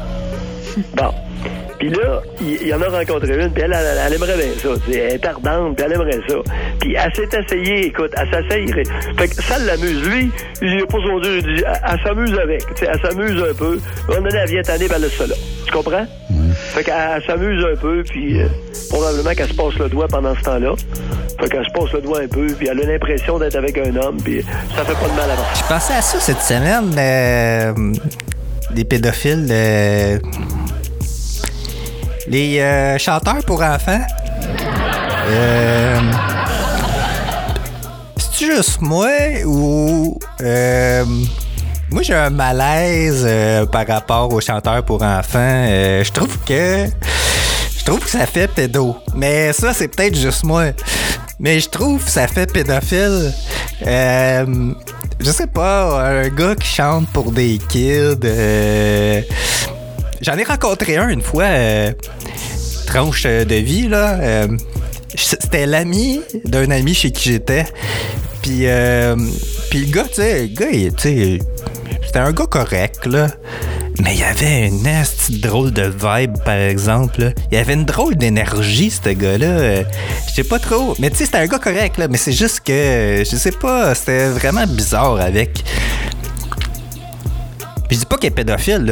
Bon. 0.96 1.10
Puis 1.78 1.90
là, 1.90 2.20
il, 2.40 2.66
il 2.66 2.74
en 2.74 2.82
a 2.82 2.88
rencontré 2.88 3.34
une, 3.42 3.50
puis 3.52 3.62
elle, 3.62 3.72
elle, 3.72 3.98
elle 4.06 4.14
aimerait 4.14 4.36
bien 4.36 4.52
ça. 4.60 4.68
tu 4.84 4.92
sais, 4.92 4.98
Elle 4.98 5.14
est 5.14 5.26
ardente, 5.26 5.76
puis 5.76 5.86
elle 5.86 5.92
aimerait 5.92 6.20
ça. 6.28 6.34
Puis 6.80 6.94
elle 6.94 7.14
s'est 7.14 7.38
essayée, 7.38 7.86
écoute, 7.86 8.12
elle 8.16 8.28
s'essayerait. 8.30 8.82
Fait 9.16 9.28
que 9.28 9.34
ça 9.42 9.58
l'amuse. 9.58 10.08
Lui, 10.08 10.30
il 10.62 10.82
a 10.82 10.86
pas 10.86 10.98
son 10.98 11.20
Dieu, 11.20 11.38
il 11.38 11.42
dit, 11.56 11.62
elle, 11.64 11.80
elle 11.92 12.00
s'amuse 12.04 12.38
avec. 12.38 12.60
tu 12.74 12.84
sais, 12.84 12.90
Elle 12.92 13.00
s'amuse 13.00 13.42
un 13.42 13.54
peu. 13.54 13.78
On 14.08 14.14
donné, 14.14 14.28
elle 14.42 14.48
vient 14.50 14.62
tanner, 14.62 14.88
ben 14.88 15.00
ça 15.08 15.26
là. 15.26 15.34
Tu 15.66 15.72
comprends? 15.72 16.06
Fait 16.74 16.82
qu'elle 16.84 16.94
elle 17.16 17.22
s'amuse 17.24 17.64
un 17.64 17.76
peu, 17.76 18.02
puis 18.02 18.40
euh, 18.40 18.46
probablement 18.90 19.30
qu'elle 19.34 19.48
se 19.48 19.54
passe 19.54 19.74
le 19.78 19.88
doigt 19.88 20.08
pendant 20.08 20.34
ce 20.34 20.42
temps-là. 20.42 20.74
Fait 21.40 21.48
qu'elle 21.48 21.64
se 21.64 21.70
passe 21.70 21.92
le 21.92 22.00
doigt 22.00 22.20
un 22.22 22.28
peu, 22.28 22.46
puis 22.46 22.68
elle 22.70 22.80
a 22.80 22.86
l'impression 22.86 23.38
d'être 23.38 23.56
avec 23.56 23.78
un 23.78 23.94
homme, 23.96 24.16
puis 24.22 24.44
ça 24.74 24.84
fait 24.84 24.92
pas 24.94 25.08
de 25.08 25.16
mal 25.16 25.30
avant. 25.30 25.44
Je 25.54 25.62
pensais 25.68 25.94
à 25.94 26.02
ça 26.02 26.18
cette 26.20 26.40
semaine, 26.40 26.94
euh, 26.98 27.72
des 28.74 28.84
pédophiles, 28.84 29.46
euh, 29.50 30.18
les 32.28 32.60
euh, 32.60 32.98
chanteurs 32.98 33.44
pour 33.46 33.62
enfants. 33.62 34.00
Euh, 35.30 36.00
C'est 38.18 38.46
juste 38.46 38.80
moi 38.80 39.08
ou 39.44 40.18
euh, 40.42 41.04
moi 41.90 42.02
j'ai 42.02 42.14
un 42.14 42.30
malaise 42.30 43.24
euh, 43.26 43.66
par 43.66 43.86
rapport 43.86 44.32
aux 44.32 44.40
chanteurs 44.40 44.84
pour 44.84 45.02
enfants. 45.02 45.38
Euh, 45.68 46.04
je 46.04 46.12
trouve 46.12 46.38
que 46.46 46.86
je 47.78 47.84
trouve 47.84 48.00
que 48.00 48.10
ça 48.10 48.26
fait 48.26 48.48
pédo. 48.48 48.96
Mais 49.14 49.52
ça 49.52 49.72
c'est 49.72 49.88
peut-être 49.88 50.16
juste 50.16 50.44
moi. 50.44 50.66
Mais 51.40 51.60
je 51.60 51.68
trouve 51.68 52.04
que 52.04 52.10
ça 52.10 52.26
fait 52.26 52.50
pédophile. 52.52 53.32
Euh, 53.86 54.72
je 55.20 55.30
sais 55.30 55.46
pas, 55.46 56.00
un 56.08 56.28
gars 56.28 56.54
qui 56.54 56.66
chante 56.66 57.08
pour 57.08 57.30
des 57.32 57.58
kids. 57.68 58.18
J'en 60.20 60.36
ai 60.36 60.44
rencontré 60.44 60.96
un 60.96 61.08
une 61.08 61.22
fois, 61.22 61.44
euh, 61.44 61.92
tranche 62.86 63.24
de 63.24 63.54
vie, 63.54 63.88
là. 63.88 64.18
euh, 64.20 64.48
C'était 65.16 65.66
l'ami 65.66 66.20
d'un 66.44 66.70
ami 66.70 66.94
chez 66.94 67.10
qui 67.10 67.30
j'étais. 67.32 67.66
Puis, 68.42 68.66
euh, 68.66 69.16
puis 69.70 69.80
le 69.86 69.92
gars, 69.92 70.04
tu 70.04 70.14
sais, 70.14 70.42
le 70.42 70.46
gars, 70.48 70.70
il- 70.72 70.92
c'était 72.06 72.18
un 72.18 72.32
gars 72.32 72.46
correct, 72.46 73.06
là. 73.06 73.28
Mais 74.00 74.14
il 74.14 74.20
y 74.20 74.24
avait 74.24 74.68
une 74.68 74.86
esti 74.86 75.40
drôle 75.40 75.72
de 75.72 75.82
vibe, 75.82 76.36
par 76.44 76.54
exemple. 76.56 77.32
Il 77.50 77.56
y 77.56 77.60
avait 77.60 77.74
une 77.74 77.84
drôle 77.84 78.14
d'énergie, 78.16 78.90
ce 78.90 79.08
gars-là. 79.10 79.46
Euh, 79.46 79.84
Je 80.28 80.34
sais 80.34 80.44
pas 80.48 80.60
trop. 80.60 80.94
Mais 81.00 81.10
tu 81.10 81.16
sais, 81.16 81.24
c'était 81.24 81.38
un 81.38 81.46
gars 81.46 81.58
correct, 81.58 81.98
là. 81.98 82.06
Mais 82.06 82.16
c'est 82.18 82.32
juste 82.32 82.60
que, 82.60 83.24
je 83.28 83.36
sais 83.36 83.50
pas, 83.50 83.94
c'était 83.96 84.28
vraiment 84.28 84.66
bizarre 84.68 85.20
avec. 85.20 85.64
Je 87.90 87.96
dis 87.96 88.04
pas 88.06 88.16
qu'il 88.18 88.26
est 88.28 88.30
pédophile. 88.30 88.84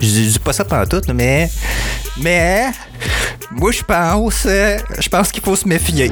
Je 0.00 0.06
dis 0.06 0.38
pas 0.38 0.52
ça 0.52 0.64
pendant 0.64 0.86
tout, 0.86 1.02
mais. 1.14 1.48
Mais. 2.20 2.66
Moi, 3.50 3.70
je 3.72 3.82
pense. 3.82 4.44
euh, 4.46 4.78
Je 4.98 5.08
pense 5.08 5.30
qu'il 5.30 5.42
faut 5.42 5.56
se 5.56 5.68
méfier. 5.68 6.10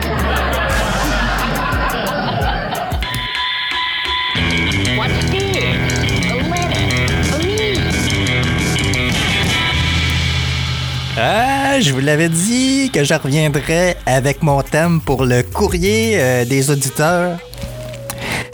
Ah, 11.18 11.78
je 11.80 11.92
vous 11.92 12.00
l'avais 12.00 12.28
dit 12.28 12.90
que 12.92 13.04
je 13.04 13.12
reviendrais 13.14 13.96
avec 14.06 14.42
mon 14.42 14.62
thème 14.62 15.00
pour 15.00 15.24
le 15.24 15.42
courrier 15.42 16.14
euh, 16.18 16.44
des 16.44 16.70
auditeurs. 16.70 17.38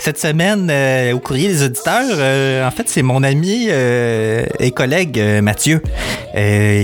Cette 0.09 0.21
semaine, 0.21 0.71
euh, 0.71 1.13
au 1.13 1.19
courrier 1.19 1.49
des 1.49 1.63
auditeurs, 1.63 2.17
euh, 2.17 2.67
en 2.67 2.71
fait, 2.71 2.89
c'est 2.89 3.03
mon 3.03 3.23
ami 3.23 3.67
euh, 3.69 4.47
et 4.59 4.71
collègue 4.71 5.23
Mathieu 5.43 5.83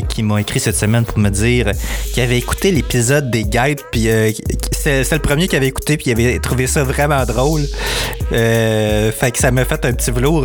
qui 0.09 0.23
m'a 0.23 0.43
écrit 0.43 0.61
cette 0.61 0.77
semaine 0.77 1.07
pour 1.07 1.19
me 1.19 1.31
dire 1.31 1.71
qu'il 2.13 2.23
avait 2.23 2.37
écouté 2.37 2.71
l'épisode 2.71 3.31
des 3.31 3.45
guides, 3.45 3.81
puis 3.93 4.09
c'est 4.73 5.11
le 5.11 5.19
premier 5.21 5.49
qu'il 5.49 5.57
avait 5.57 5.69
écouté, 5.69 5.97
puis 5.97 6.11
il 6.11 6.13
avait 6.13 6.39
trouvé 6.39 6.67
ça 6.67 6.83
vraiment 6.83 7.25
drôle. 7.25 7.63
Fait 8.31 9.31
que 9.33 9.39
ça 9.39 9.53
m'a 9.53 9.65
fait 9.65 9.87
un 9.87 9.93
petit 9.93 10.11
velours 10.11 10.45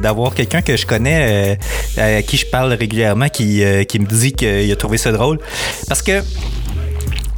d'avoir 0.00 0.34
quelqu'un 0.34 0.60
que 0.60 0.76
je 0.76 0.86
connais, 0.86 1.58
à 1.96 2.22
qui 2.22 2.36
je 2.36 2.46
parle 2.46 2.72
régulièrement, 2.74 3.30
qui, 3.30 3.64
qui 3.88 3.98
me 3.98 4.06
dit 4.06 4.32
qu'il 4.32 4.70
a 4.70 4.76
trouvé 4.76 4.98
ça 4.98 5.10
drôle. 5.10 5.38
Parce 5.88 6.02
que 6.02 6.22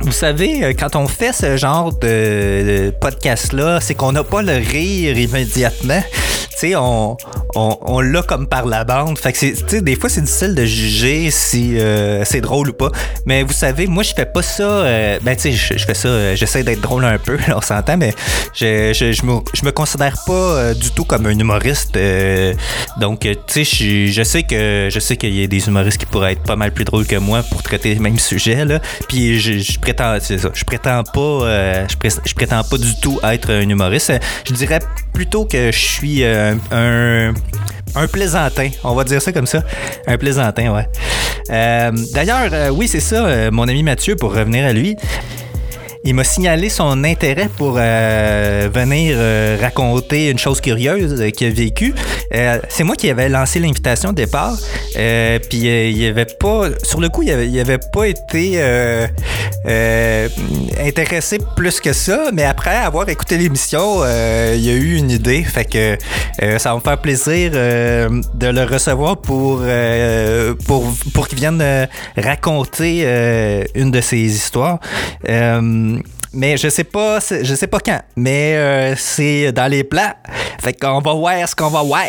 vous 0.04 0.12
savez, 0.12 0.62
euh, 0.62 0.72
quand 0.78 0.96
on 0.96 1.08
fait 1.08 1.32
ce 1.32 1.56
genre 1.56 1.92
de, 1.94 2.06
de 2.06 2.92
podcast-là, 3.00 3.80
c'est 3.80 3.94
qu'on 3.94 4.12
n'a 4.12 4.22
pas 4.22 4.42
le 4.42 4.52
rire 4.52 5.16
immédiatement. 5.16 6.02
Tu 6.50 6.58
sais, 6.58 6.76
on, 6.76 7.16
on, 7.54 7.76
on 7.82 8.00
l'a 8.00 8.22
comme 8.22 8.46
par 8.46 8.66
la 8.66 8.84
bande. 8.84 9.18
Fait 9.18 9.32
que 9.32 9.78
des 9.80 9.96
fois, 9.96 10.08
c'est 10.08 10.20
difficile 10.22 10.54
de 10.54 10.64
juger 10.64 11.30
si 11.30 11.78
euh, 11.78 12.24
c'est 12.24 12.40
drôle 12.40 12.70
ou 12.70 12.72
pas. 12.72 12.90
Mais 13.26 13.42
vous 13.42 13.52
savez, 13.52 13.86
moi, 13.86 14.02
je 14.02 14.12
fais 14.14 14.26
pas 14.26 14.42
ça. 14.42 14.62
euh, 14.62 15.18
ben, 15.22 15.36
tu 15.36 15.52
sais, 15.56 15.76
je, 15.78 15.84
fais 15.84 15.94
ça, 15.94 16.08
euh, 16.08 16.36
j'essaie 16.36 16.62
d'être 16.62 16.80
drôle 16.80 17.04
un 17.04 17.18
peu, 17.18 17.36
là, 17.48 17.56
on 17.56 17.60
s'entend, 17.60 17.96
mais 17.96 18.14
je, 18.54 19.24
me, 19.24 19.40
me 19.64 19.70
considère 19.70 20.16
pas 20.26 20.32
euh, 20.32 20.74
du 20.74 20.90
tout 20.90 21.04
comme 21.04 21.26
un 21.26 21.38
humoriste. 21.38 21.96
euh, 21.96 22.54
donc, 23.00 23.20
tu 23.20 23.64
sais, 23.64 24.08
je, 24.10 24.22
sais 24.22 24.42
que 24.42 24.88
je 24.90 24.98
sais 25.00 25.16
qu'il 25.16 25.34
y 25.34 25.42
a 25.42 25.46
des 25.46 25.66
humoristes 25.66 25.98
qui 25.98 26.06
pourraient 26.06 26.32
être 26.32 26.42
pas 26.42 26.56
mal 26.56 26.72
plus 26.72 26.84
drôles 26.84 27.06
que 27.06 27.16
moi 27.16 27.42
pour 27.42 27.62
traiter 27.62 27.94
le 27.94 28.00
même 28.00 28.18
sujet, 28.18 28.64
là. 28.64 28.80
Puis, 29.08 29.40
je, 29.40 29.58
je 29.58 29.78
prétends, 29.78 30.18
ça, 30.20 30.34
je 30.52 30.64
prétends 30.64 31.02
pas, 31.02 31.86
je, 31.88 31.96
pré- 31.96 32.08
je 32.24 32.34
prétends 32.34 32.62
pas 32.62 32.78
du 32.78 32.94
tout 33.00 33.18
être 33.24 33.50
un 33.50 33.68
humoriste. 33.68 34.12
Je 34.46 34.52
dirais 34.52 34.80
plutôt 35.12 35.44
que 35.44 35.70
je 35.72 35.78
suis 35.78 36.24
un, 36.24 37.34
un 37.96 38.07
plaisantin, 38.09 38.70
on 38.83 38.94
va 38.94 39.04
dire 39.04 39.22
ça 39.22 39.33
comme 39.33 39.46
ça. 39.46 39.62
Un 40.07 40.18
plaisantin, 40.18 40.74
ouais. 40.74 40.88
Euh, 41.50 41.92
D'ailleurs, 42.12 42.48
euh, 42.52 42.68
oui, 42.70 42.88
c'est 42.88 43.00
ça, 43.00 43.24
euh, 43.26 43.50
mon 43.50 43.68
ami 43.68 43.83
Mathieu, 43.83 44.16
pour 44.16 44.35
revenir 44.35 44.64
à 44.66 44.72
lui. 44.72 44.96
Il 46.06 46.14
m'a 46.14 46.24
signalé 46.24 46.68
son 46.68 47.02
intérêt 47.02 47.48
pour 47.56 47.76
euh, 47.78 48.68
venir 48.70 49.16
euh, 49.16 49.56
raconter 49.58 50.28
une 50.28 50.38
chose 50.38 50.60
curieuse 50.60 51.18
euh, 51.18 51.30
qu'il 51.30 51.46
a 51.46 51.50
vécue. 51.50 51.94
Euh, 52.34 52.58
c'est 52.68 52.84
moi 52.84 52.94
qui 52.94 53.08
avais 53.08 53.30
lancé 53.30 53.58
l'invitation 53.58 54.10
au 54.10 54.12
départ. 54.12 54.54
Euh, 54.96 55.38
puis 55.48 55.60
il 55.60 56.06
avait 56.06 56.26
pas, 56.26 56.64
sur 56.82 57.00
le 57.00 57.08
coup, 57.08 57.22
il 57.22 57.30
avait, 57.30 57.58
avait 57.58 57.78
pas 57.90 58.06
été 58.06 58.60
intéressé 60.78 61.38
plus 61.56 61.80
que 61.80 61.94
ça. 61.94 62.26
Mais 62.34 62.44
après 62.44 62.76
avoir 62.76 63.08
écouté 63.08 63.38
l'émission, 63.38 64.04
il 64.04 64.68
a 64.68 64.74
eu 64.74 64.96
une 64.96 65.10
idée. 65.10 65.42
Fait 65.42 65.64
que 65.64 65.96
ça 66.58 66.70
va 66.70 66.74
me 66.76 66.80
faire 66.80 66.98
plaisir 66.98 67.50
de 67.52 68.46
le 68.46 68.64
recevoir 68.64 69.16
pour 69.16 69.62
pour 70.66 70.92
pour 71.14 71.28
qu'il 71.28 71.38
vienne 71.38 71.88
raconter 72.16 73.06
une 73.74 73.90
de 73.90 74.00
ses 74.02 74.18
histoires. 74.18 74.80
Euh, 75.28 75.93
mais 76.33 76.57
je 76.57 76.68
sais 76.68 76.85
pas, 76.85 77.18
je 77.20 77.54
sais 77.54 77.66
pas 77.66 77.78
quand. 77.80 78.00
Mais 78.16 78.57
euh, 78.57 78.94
c'est 78.96 79.52
dans 79.52 79.70
les 79.70 79.85
plans. 79.85 80.12
Fait 80.61 80.72
qu'on 80.72 81.00
va 81.00 81.12
voir 81.12 81.48
ce 81.48 81.54
qu'on 81.54 81.68
va 81.68 81.83
voir. 81.83 82.04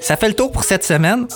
Ça 0.00 0.16
fait 0.16 0.28
le 0.28 0.34
tour 0.34 0.52
pour 0.52 0.64
cette 0.64 0.84
semaine. 0.84 1.26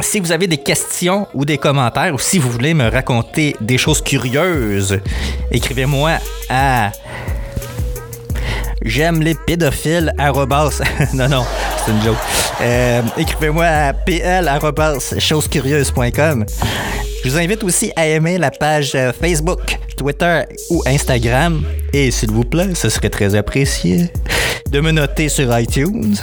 Si 0.00 0.20
vous 0.20 0.32
avez 0.32 0.46
des 0.46 0.58
questions 0.58 1.26
ou 1.34 1.44
des 1.44 1.58
commentaires, 1.58 2.14
ou 2.14 2.18
si 2.18 2.38
vous 2.38 2.50
voulez 2.50 2.74
me 2.74 2.88
raconter 2.88 3.54
des 3.60 3.78
choses 3.78 4.02
curieuses, 4.02 4.98
écrivez-moi 5.50 6.18
à 6.48 6.92
j'aime 8.84 9.22
les 9.22 9.34
pédophiles 9.34 10.12
arrobas. 10.18 10.80
non, 11.14 11.28
non, 11.28 11.44
c'est 11.84 11.92
une 11.92 12.02
joke. 12.02 12.16
Euh, 12.60 13.02
écrivez-moi 13.16 13.64
à 13.64 13.92
pl 13.92 14.48
arrobas. 14.48 15.14
Je 17.24 17.30
vous 17.30 17.38
invite 17.38 17.62
aussi 17.62 17.92
à 17.94 18.06
aimer 18.06 18.36
la 18.36 18.50
page 18.50 18.92
euh, 18.94 19.12
Facebook, 19.12 19.78
Twitter 19.96 20.42
ou 20.70 20.82
Instagram. 20.86 21.62
Et 21.92 22.10
s'il 22.10 22.30
vous 22.30 22.44
plaît, 22.44 22.74
ce 22.74 22.88
serait 22.88 23.10
très 23.10 23.34
apprécié 23.34 24.10
de 24.70 24.80
me 24.80 24.90
noter 24.90 25.28
sur 25.28 25.56
iTunes. 25.58 26.16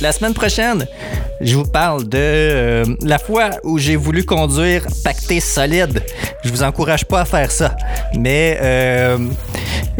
La 0.00 0.12
semaine 0.12 0.34
prochaine, 0.34 0.86
Je 1.40 1.54
vous 1.54 1.64
parle 1.64 2.04
de 2.08 2.18
euh, 2.18 2.84
la 3.02 3.18
fois 3.18 3.50
où 3.62 3.78
j'ai 3.78 3.96
voulu 3.96 4.24
conduire 4.24 4.86
pacté 5.04 5.40
solide. 5.40 6.02
Je 6.44 6.50
vous 6.50 6.62
encourage 6.62 7.04
pas 7.04 7.20
à 7.20 7.24
faire 7.24 7.50
ça, 7.50 7.76
mais 8.18 8.58
euh, 8.62 9.18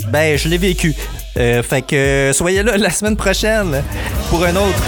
ben 0.09 0.39
je 0.39 0.49
l'ai 0.49 0.59
vécu. 0.59 0.95
Euh, 1.37 1.63
fait 1.63 1.83
que 1.83 2.31
soyez 2.33 2.63
là 2.63 2.79
la 2.79 2.91
semaine 2.91 3.17
prochaine 3.17 3.83
pour 4.31 4.45
un 4.45 4.57
autre 4.57 4.85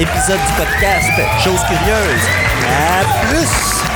épisode 0.00 0.40
du 0.46 0.52
podcast 0.54 1.12
Chose 1.44 1.60
curieuse. 1.64 2.26
À 2.66 3.26
plus. 3.26 3.89